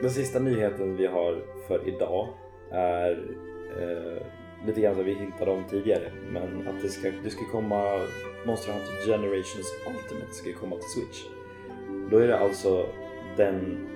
[0.02, 2.28] Den sista nyheten vi har för idag
[2.70, 3.10] är
[3.80, 4.22] eh,
[4.66, 6.12] lite grann som vi hintade om tidigare.
[6.30, 8.00] Men att det ska, det ska komma
[8.46, 11.24] Monster Hunter Generations Ultimate ska komma till Switch.
[12.10, 12.86] Då är det alltså
[13.36, 13.88] den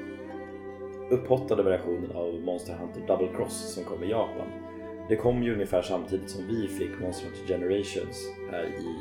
[1.10, 4.46] upphottade versionen av Monster Hunter Double Cross som kom i Japan.
[5.08, 8.96] Det kom ju ungefär samtidigt som vi fick Monster Hunter Generations här i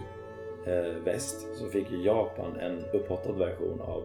[0.69, 1.47] eh, väst.
[1.55, 4.03] Så fick ju Japan en upphottad version av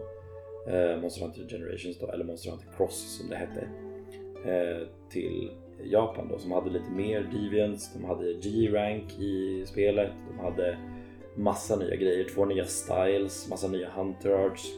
[0.74, 3.68] eh, Monster Hunter Generations då, eller Monster Hunter Cross som det hette.
[4.50, 5.50] Eh, till
[5.84, 10.78] Japan då som hade lite mer Deviants, de hade G-rank i spelet, de hade
[11.34, 14.72] massa nya grejer, två nya styles, massa nya Hunter Arts.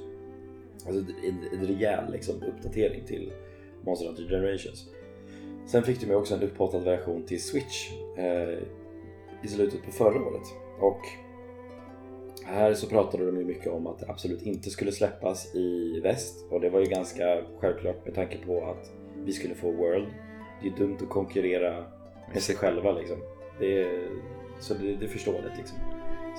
[0.86, 3.32] Alltså en, en rejäl liksom, uppdatering till
[3.84, 4.88] Monster Hunter Generations.
[5.66, 8.58] Sen fick de ju också en upphottad version till Switch eh,
[9.42, 10.46] i slutet på förra året.
[10.80, 11.00] Och
[12.44, 16.46] här så pratade de ju mycket om att det absolut inte skulle släppas i väst
[16.50, 18.92] och det var ju ganska självklart med tanke på att
[19.24, 20.08] vi skulle få World.
[20.62, 21.84] Det är dumt att konkurrera
[22.32, 23.16] med sig själva liksom.
[23.58, 24.08] Det är,
[24.60, 25.78] så det, det är förståeligt liksom.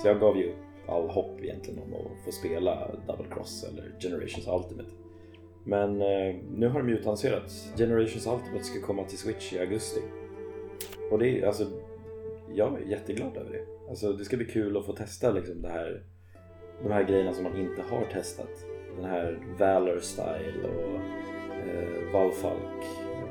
[0.02, 0.56] Så jag gav ju upp
[0.86, 4.90] all hopp egentligen om att få spela Double Cross eller Generations Ultimate.
[5.64, 10.00] Men eh, nu har de ju utannonserat Generations Ultimate ska komma till Switch i augusti.
[11.10, 11.66] Och det är alltså,
[12.54, 13.90] jag är jätteglad över det.
[13.90, 16.02] Alltså det ska bli kul att få testa liksom det här,
[16.82, 18.66] de här grejerna som man inte har testat.
[18.96, 20.94] Den här Valor Style och
[21.68, 22.84] eh, Valfalk.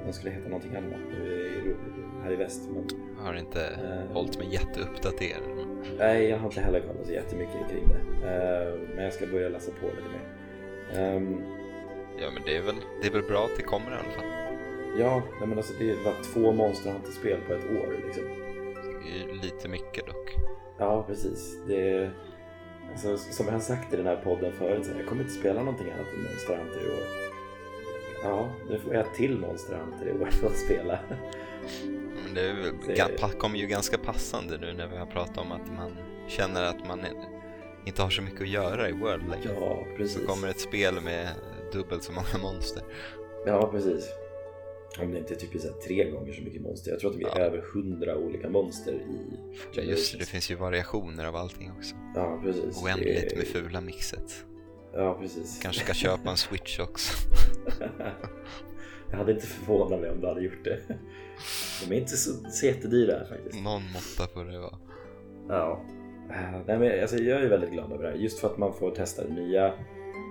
[0.04, 1.76] Den skulle heta någonting annat i-
[2.24, 2.70] här i väst.
[2.74, 2.88] Men,
[3.18, 4.14] Jag har inte Eh.
[4.14, 5.42] hållit mig jätteuppdaterad.
[5.98, 8.28] nej, jag har inte heller kollat så jättemycket kring det.
[8.28, 10.26] Eh, men jag ska börja läsa på lite mer.
[11.02, 11.42] Ehm,
[12.22, 14.26] Ja men det är väl, det är väl bra att det kommer i alla fall.
[15.00, 18.24] ja, men alltså det var två Monster Hunter-spel på ett år liksom.
[19.04, 20.36] Det är ju lite mycket dock.
[20.78, 21.58] Ja, precis.
[21.68, 22.10] Det,
[22.92, 25.34] alltså, som jag har sagt i den här podden förut, så här, jag kommer inte
[25.34, 27.29] spela någonting annat än Monster Hunter i år.
[28.24, 31.00] Ja, nu får jag ett till Monster Hunter i år att spela.
[32.26, 32.54] Men det
[32.88, 35.92] Det- kommer ju ganska passande nu när vi har pratat om att man
[36.28, 37.00] känner att man
[37.86, 39.56] inte har så mycket att göra i World längre.
[39.60, 40.26] Ja, Så precis.
[40.28, 41.28] kommer ett spel med
[41.74, 42.84] dubbelt så många monster.
[43.46, 44.10] Ja, precis.
[45.02, 46.92] Om det inte är typ så tre gånger så mycket monster.
[46.92, 47.46] Jag tror att det är Ja.
[47.46, 49.38] över hundra olika monster i
[49.74, 51.96] Ja, just det, det finns ju variationer av allting också.
[52.16, 52.84] Ja, precis.
[52.84, 54.46] Oändligt Det- med fula mixet.
[54.94, 55.60] Ja, precis.
[55.62, 57.14] Kanske ska köpa en switch också.
[59.12, 60.80] jag hade inte förvånat mig om du hade gjort det.
[61.84, 63.64] De är inte så, så jättedyra faktiskt.
[63.64, 64.78] Någon måtta får det vara.
[65.48, 65.82] Ja.
[66.30, 68.18] Eh, Nej, men alltså, jag är väldigt glad över det här.
[68.18, 69.74] Just för att man får testa det nya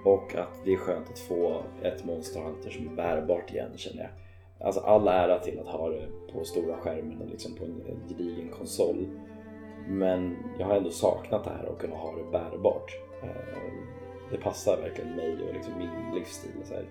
[0.05, 4.03] och att det är skönt att få ett Monster Hunter som är bärbart igen känner
[4.03, 4.11] jag.
[4.67, 8.09] Alltså all ära till att ha det på stora skärmen och liksom på en, en
[8.09, 9.07] gedigen konsol.
[9.89, 12.93] Men jag har ändå saknat det här och kunna ha det bärbart.
[14.31, 16.51] Det passar verkligen mig och liksom min livsstil.
[16.65, 16.85] Så här.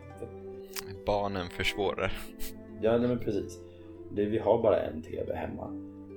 [1.05, 2.11] Barnen försvårar.
[2.81, 3.59] Ja, nej, men precis.
[4.11, 5.73] Det, vi har bara en TV hemma.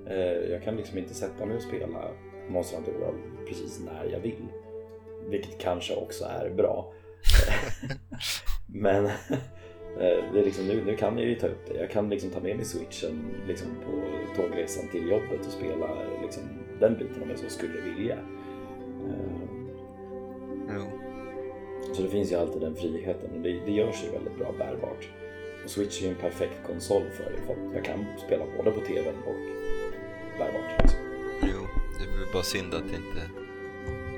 [0.07, 2.11] Eh, jag kan liksom inte sätta mig och spela
[2.49, 4.47] Monster Hunter World precis när jag vill.
[5.29, 6.93] Vilket kanske också är bra.
[8.67, 9.13] men eh,
[10.33, 11.75] det är liksom, nu, nu kan jag ju ta upp det.
[11.75, 14.03] Jag kan liksom ta med mig switchen liksom på
[14.43, 15.87] tågresan till jobbet och spela
[16.23, 16.43] liksom
[16.81, 18.19] den biten om jag så skulle vilja.
[20.69, 21.00] Jo.
[21.93, 25.09] Så det finns ju alltid den friheten och det, det görs ju väldigt bra bärbart.
[25.65, 28.71] Och Switch är ju en perfekt konsol för det för att jag kan spela både
[28.71, 29.35] på TVn och
[30.39, 30.83] bärbart.
[30.83, 30.99] Liksom.
[31.43, 31.67] Jo,
[31.99, 33.31] det är bara synd att det inte...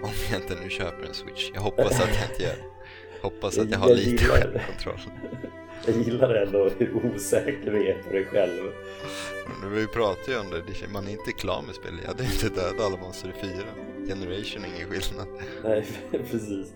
[0.03, 1.51] Om jag inte nu köper en switch.
[1.55, 2.57] Jag hoppas att jag inte gör.
[3.23, 5.01] Hoppas att jag har Jag lite självkontroll.
[5.87, 8.63] Jag gillar ändå hur osäker du är på dig själv.
[9.63, 11.99] Men vi pratade ju om det, det- man är inte klar med spelet.
[12.03, 13.67] Jag hade inte dödat alla monster i fyra.
[14.09, 15.27] Generation är ingen skillnad.
[15.65, 15.87] Nej,
[16.31, 16.73] precis.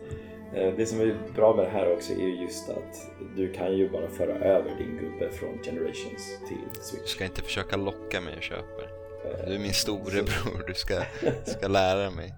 [0.54, 3.76] Eh, Det som är bra med det här också är ju just att du kan
[3.76, 7.10] ju bara föra över din gubbe från Generations till Du Switch.
[7.10, 8.82] ska inte försöka locka mig att köpa.
[9.24, 11.02] Eh, Du är min storebror, du ska,
[11.46, 12.34] ska lära mig.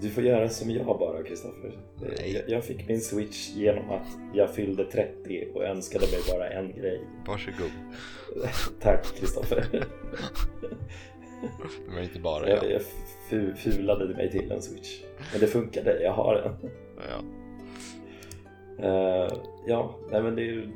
[0.00, 1.78] Du får göra som jag bara, Kristoffer.
[2.26, 6.72] Jag- Jag fick min Switch genom att jag fyllde 30 och önskade mig bara en
[6.72, 7.00] grej.
[7.26, 7.70] Varsågod.
[8.80, 9.64] Tack, Kristoffer.
[11.94, 12.64] Var inte bara jag.
[12.64, 12.72] jag.
[12.72, 12.82] Jag
[13.30, 15.02] fu- fulade mig till en switch.
[15.32, 16.70] Men det funkade, jag har en.
[17.10, 17.22] Ja.
[18.78, 19.32] Eh,
[19.66, 20.70] ja, nej men det är,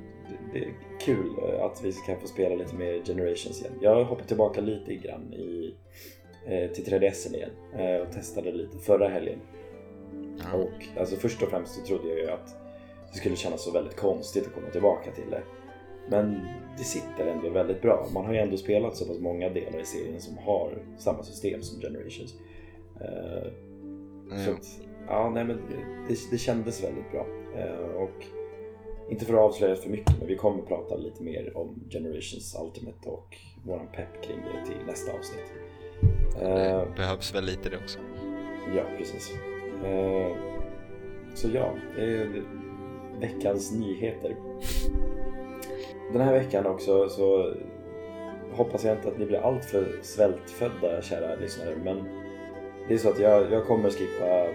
[0.52, 3.72] det är kul eh, att vi kan få spela lite mer Generations igen.
[3.80, 5.74] Jag hoppat tillbaka lite grann i,
[6.46, 7.50] eh, till 3DS igen
[8.06, 9.38] och testade lite förra helgen.
[10.52, 10.58] Ja.
[10.58, 12.56] Och alltså först och främst så trodde jag ju att
[13.12, 15.42] det skulle kännas så väldigt konstigt att komma tillbaka till det.
[16.09, 16.40] Men
[16.78, 18.07] det sitter ändå väldigt bra.
[18.14, 21.62] Man har ju ändå spelat så pass många delar i serien som har samma system
[21.62, 22.34] som Generations.
[23.00, 23.50] Eh,
[24.28, 24.55] så Mm.
[24.55, 25.57] att, ja, nej, men
[26.09, 27.26] det, det kändes väldigt bra.
[27.57, 28.24] Eh, och
[29.11, 33.09] inte för att avslöja för mycket, men vi kommer prata lite mer om Generations Ultimate
[33.09, 33.36] och
[33.66, 35.53] våran pepp kring det till nästa avsnitt.
[36.40, 37.98] Eh, Det behövs väl lite det också.
[38.76, 39.32] Ja, precis.
[39.84, 40.36] Eh,
[41.34, 41.74] så ja,
[43.20, 44.36] veckans nyheter.
[46.12, 47.54] Den här veckan också så
[48.52, 52.04] hoppas jag inte att ni blir alltför svältfödda kära lyssnare men
[52.88, 54.46] det är så att jag, jag kommer skippa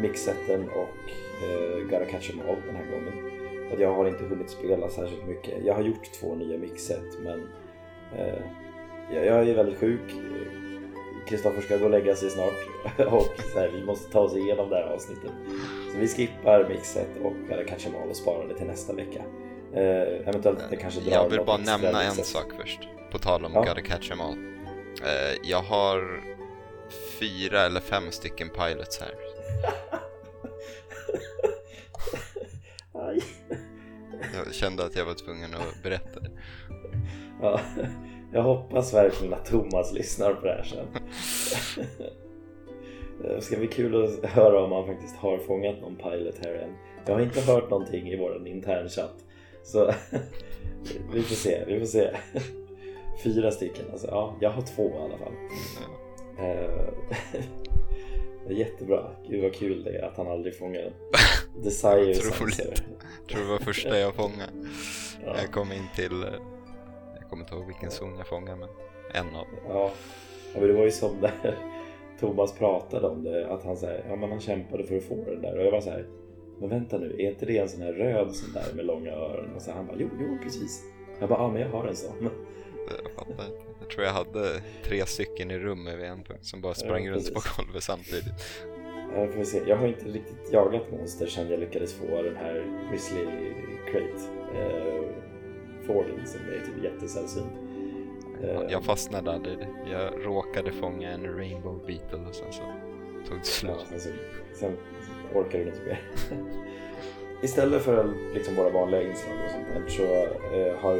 [0.00, 1.10] mixetten och
[1.44, 3.32] eh, Gotta Catch 'em All den här gången.
[3.72, 5.64] Att jag har inte hunnit spela särskilt mycket.
[5.64, 7.40] Jag har gjort två nya mixet men
[8.18, 8.42] eh,
[9.12, 10.14] jag, jag är väldigt sjuk.
[11.26, 12.66] Kristoffer ska gå och lägga sig snart
[13.12, 15.30] och så här, vi måste ta oss igenom det här avsnittet.
[15.92, 19.22] Så vi skippar mixet och Gotta Catch 'em All och sparar det till nästa vecka.
[19.74, 22.80] Eh, eventuellt det kanske drar Jag vill bara nämna en sak först.
[23.10, 23.60] På tal om Ja.
[23.60, 24.32] Gotta Catch 'em All.
[25.02, 26.20] Eh, jag har
[27.20, 29.14] fyra eller fem stycken pilots här.
[34.34, 36.30] Jag kände att jag var tvungen att berätta det.
[37.42, 37.60] Ja,
[38.32, 40.86] jag hoppas verkligen att Thomas lyssnar på det här sen.
[43.22, 46.76] Det ska bli kul att höra om han faktiskt har fångat någon pilot här än.
[47.06, 49.14] Jag har inte hört någonting i vår internchatt.
[49.62, 49.92] Så
[51.12, 52.10] vi får se, vi får se.
[53.24, 54.06] Fyra stycken alltså.
[54.06, 55.32] Ja, jag har två i alla fall.
[56.38, 56.88] Eh,
[58.58, 59.10] jättebra.
[59.28, 60.92] Gud vad kul det är att han aldrig fångar en.
[61.62, 62.82] Desire Otroligt.
[63.30, 64.52] tror det var första jag fångade.
[65.26, 65.36] Ja.
[65.38, 66.22] Jag kom in till...
[66.22, 66.28] eh,
[67.20, 68.68] Jag kommer inte ihåg vilken zon jag fångade, men
[69.14, 69.60] en av dem.
[69.68, 69.90] Ja,
[70.54, 71.58] ja men det var ju som där
[72.20, 75.24] Thomas pratade om det, att han, så här, ja, men han kämpade för att få
[75.26, 76.06] den där och jag var så här,
[76.62, 79.54] men vänta nu, är inte det en sån här röd sån där med långa öron?
[79.56, 80.82] Och så han bara, jo, jo precis.
[81.20, 82.30] Jag bara, ja men jag har en sån.
[83.04, 83.62] Jag fattar inte.
[83.80, 87.12] Jag tror jag hade tre stycken i rummet vid en punkt som bara sprang Ja,
[87.12, 88.24] runt på golvet samtidigt.
[89.16, 89.62] Ja, får se.
[89.66, 93.26] Jag har inte riktigt jagat monster sedan jag lyckades få den här Grizzly
[93.90, 94.22] Crate.
[94.54, 95.02] Eh,
[95.86, 97.52] Forden som är typ jättesällsynt.
[98.42, 99.58] Eh, Jag fastnade aldrig.
[99.92, 102.62] Jag råkade fånga en Rainbow Beetle och sen så
[103.28, 103.72] tog det slut.
[103.92, 104.12] Ja, sen,
[104.54, 104.76] sen
[105.34, 106.00] orkar du inte mer.
[107.42, 110.02] Istället för liksom våra vanliga inslag och sånt där så
[110.56, 110.98] eh, har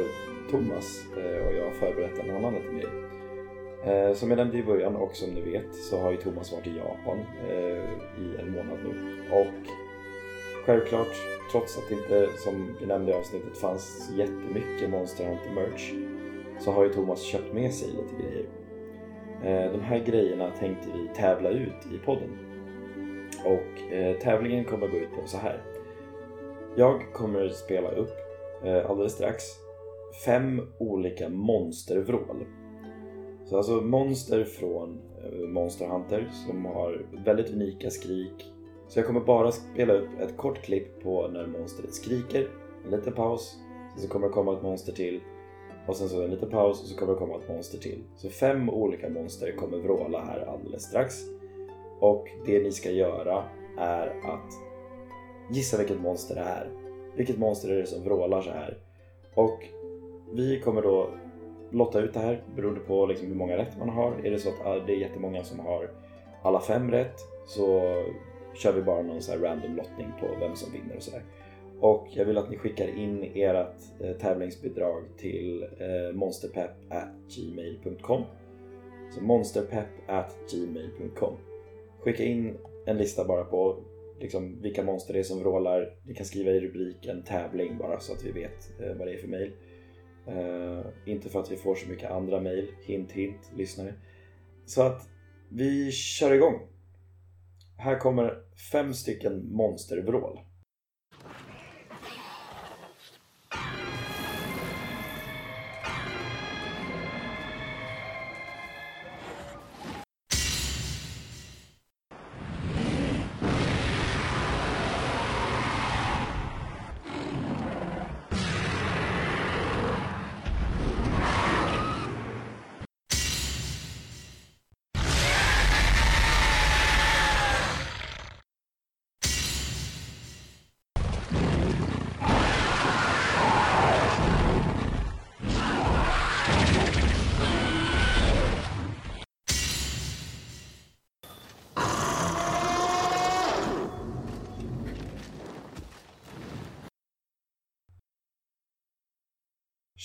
[0.51, 2.89] Thomas eh, och jag förberett en annan liten grej.
[3.85, 6.67] Eh, som jag nämnde i början och som ni vet så har ju Thomas varit
[6.67, 7.19] i Japan
[7.49, 7.83] eh,
[8.23, 9.23] i en månad nu.
[9.31, 9.67] Och
[10.65, 11.15] självklart,
[11.51, 15.93] trots att det inte som vi nämnde i avsnittet fanns jättemycket Monster Hunter merch
[16.59, 18.45] så har ju Thomas köpt med sig lite grejer.
[19.43, 22.52] Eh, de här grejerna tänkte vi tävla ut i podden.
[23.45, 25.61] Och eh, tävlingen kommer gå ut på så här.
[26.75, 28.17] Jag kommer spela upp
[28.63, 29.43] eh, alldeles strax
[30.25, 32.45] fem olika monstervrål.
[33.45, 38.53] Så alltså monster från eh, Monster Hunter som har väldigt unika skrik.
[38.87, 42.47] Så jag kommer bara spela upp ett kort klipp på när monstret skriker,
[42.85, 43.57] en liten paus,
[43.93, 45.21] sen så kommer det komma ett monster till
[45.87, 48.03] och sen så en liten paus och så kommer det komma ett monster till.
[48.15, 51.15] Så fem olika monster kommer vråla här alldeles strax.
[52.03, 53.43] Och det ni ska göra
[53.77, 54.53] är att
[55.49, 56.69] gissa vilket monster det är.
[57.15, 58.77] Vilket monster är det som vrålar så här?
[59.33, 59.67] Och
[60.31, 61.09] vi kommer då
[61.71, 64.13] lotta ut det här beroende på liksom hur många rätt man har.
[64.23, 65.89] Är det så att ah, det är jättemånga som har
[66.41, 67.79] alla fem rätt så
[68.53, 71.23] kör vi bara någon så här random lottning på vem som vinner och sådär.
[71.79, 78.23] Och jag vill att ni skickar in ert eh, tävlingsbidrag till eh, monsterpepp@gmail.com.
[79.11, 81.52] Så monsterpepp@gmail.com.
[82.03, 83.83] Skicka in en lista bara på
[84.19, 85.97] liksom, vilka monster det är som vrålar.
[86.05, 89.17] Ni kan skriva i rubriken tävling bara så att vi vet eh, vad det är
[89.17, 89.51] för mail.
[90.27, 93.93] Eh, inte för att vi får så mycket andra mail, hint hint lyssnare.
[94.65, 95.09] Så att
[95.49, 96.67] vi kör igång.
[97.77, 100.39] Här kommer fem stycken monstervrål.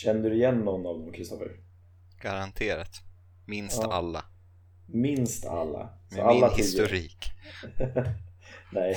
[0.04, 1.50] Kände du igen någon av dem, Kristoffer?
[2.22, 2.90] Garanterat.
[3.46, 3.92] Minst Ja.
[3.92, 4.24] alla.
[4.86, 5.88] Minst alla.
[6.08, 6.62] Så Med alla min tio.
[6.64, 7.16] historik.
[8.72, 8.96] Nej.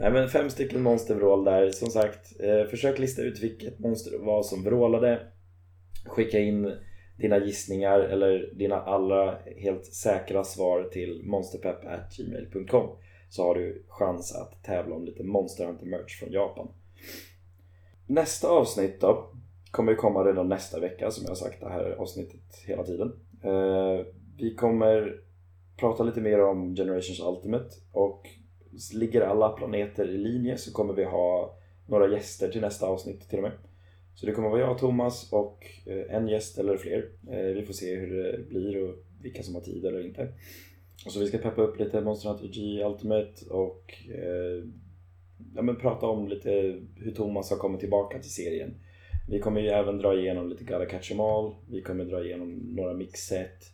[0.00, 1.70] Nej men fem stycken monstervrål där.
[1.70, 5.26] Som sagt, eh, försök lista ut vilket monster det var som vrålade.
[6.06, 6.76] Skicka in
[7.18, 12.96] dina gissningar eller dina allra helt säkra svar till monsterpepp.gmail.com
[13.28, 16.68] så har du chans att tävla om lite Monster Hunter merch från Japan.
[18.06, 19.30] Nästa avsnitt då
[19.70, 23.12] kommer komma redan nästa vecka som jag har sagt det här avsnittet hela tiden.
[23.42, 24.06] Eh,
[24.36, 25.20] vi kommer
[25.76, 28.28] prata lite mer om Generations Ultimate och
[28.94, 31.56] ligger alla planeter i linje så kommer vi ha
[31.86, 33.52] några gäster till nästa avsnitt till och med.
[34.14, 37.10] Så det kommer vara jag, Thomas och eh, en gäst eller fler.
[37.30, 40.32] Eh, vi får se hur det blir och vilka som har tid eller inte.
[41.06, 44.64] Och så vi ska peppa upp lite Monster Hunter G Ultimate och eh,
[45.54, 48.74] ja, men prata om lite hur Thomas har kommit tillbaka till serien.
[49.30, 51.54] Vi kommer ju även dra igenom lite Gotta Catch 'em All.
[51.70, 53.72] Vi kommer dra igenom några mixset.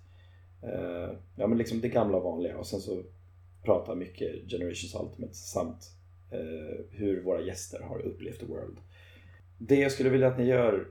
[0.63, 3.03] Eh, ja men liksom det gamla vanliga och sen så
[3.63, 5.91] prata mycket Generations Ultimate samt
[6.31, 8.79] eh, hur våra gäster har upplevt The World.
[9.59, 10.89] Det jag skulle vilja att ni gör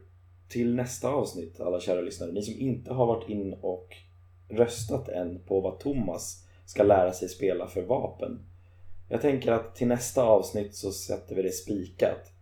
[0.50, 3.96] till nästa avsnitt, alla kära lyssnare, ni som inte har varit in och
[4.50, 8.40] röstat än på vad Thomas ska lära sig spela för vapen.
[9.10, 12.33] Jag tänker att till nästa avsnitt så sätter vi det spikat.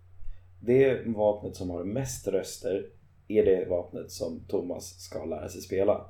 [0.64, 2.86] Det vapnet som har mest röster
[3.28, 6.06] är det vapnet som Thomas ska lära sig spela.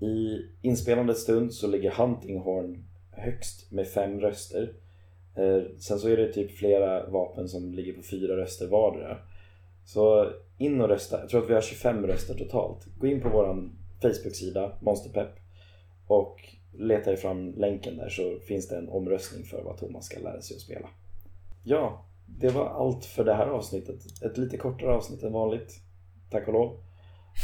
[0.00, 4.72] I inspelande stund så ligger Hunting Horn högst med fem röster.
[5.36, 9.18] Eh, sen så är det typ flera vapen som ligger på fyra röster vardera.
[9.84, 11.20] Så in och rösta.
[11.20, 12.86] Jag tror att vi har 25 röster totalt.
[12.98, 13.70] Gå in på vår
[14.02, 15.32] Facebook-sida, Monsterpepp
[16.06, 16.36] och
[16.72, 20.40] leta er fram länken där så finns det en omröstning för vad Thomas ska lära
[20.40, 20.88] sig att spela.
[21.64, 22.04] Ja,
[22.38, 24.22] det var allt för det här avsnittet.
[24.22, 25.72] Ett lite kortare avsnitt än vanligt.
[26.30, 26.80] Tack och lov.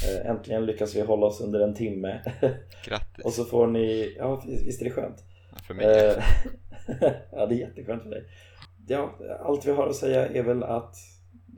[0.06, 2.20] Eh, Äntligen lyckas vi hålla oss under en timme.
[2.86, 3.24] Grattis.
[3.24, 5.24] och så får ni, ja visst är det skönt?
[5.66, 5.86] För mig.
[5.86, 6.24] Eh,
[7.32, 8.24] ja, det är jätteskönt för dig.
[8.88, 10.94] Ja, allt vi har att säga är väl att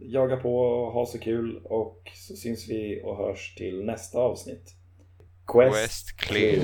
[0.01, 4.75] jaga på och ha så kul och så syns vi och hörs till nästa avsnitt.
[5.47, 6.59] Quest clear.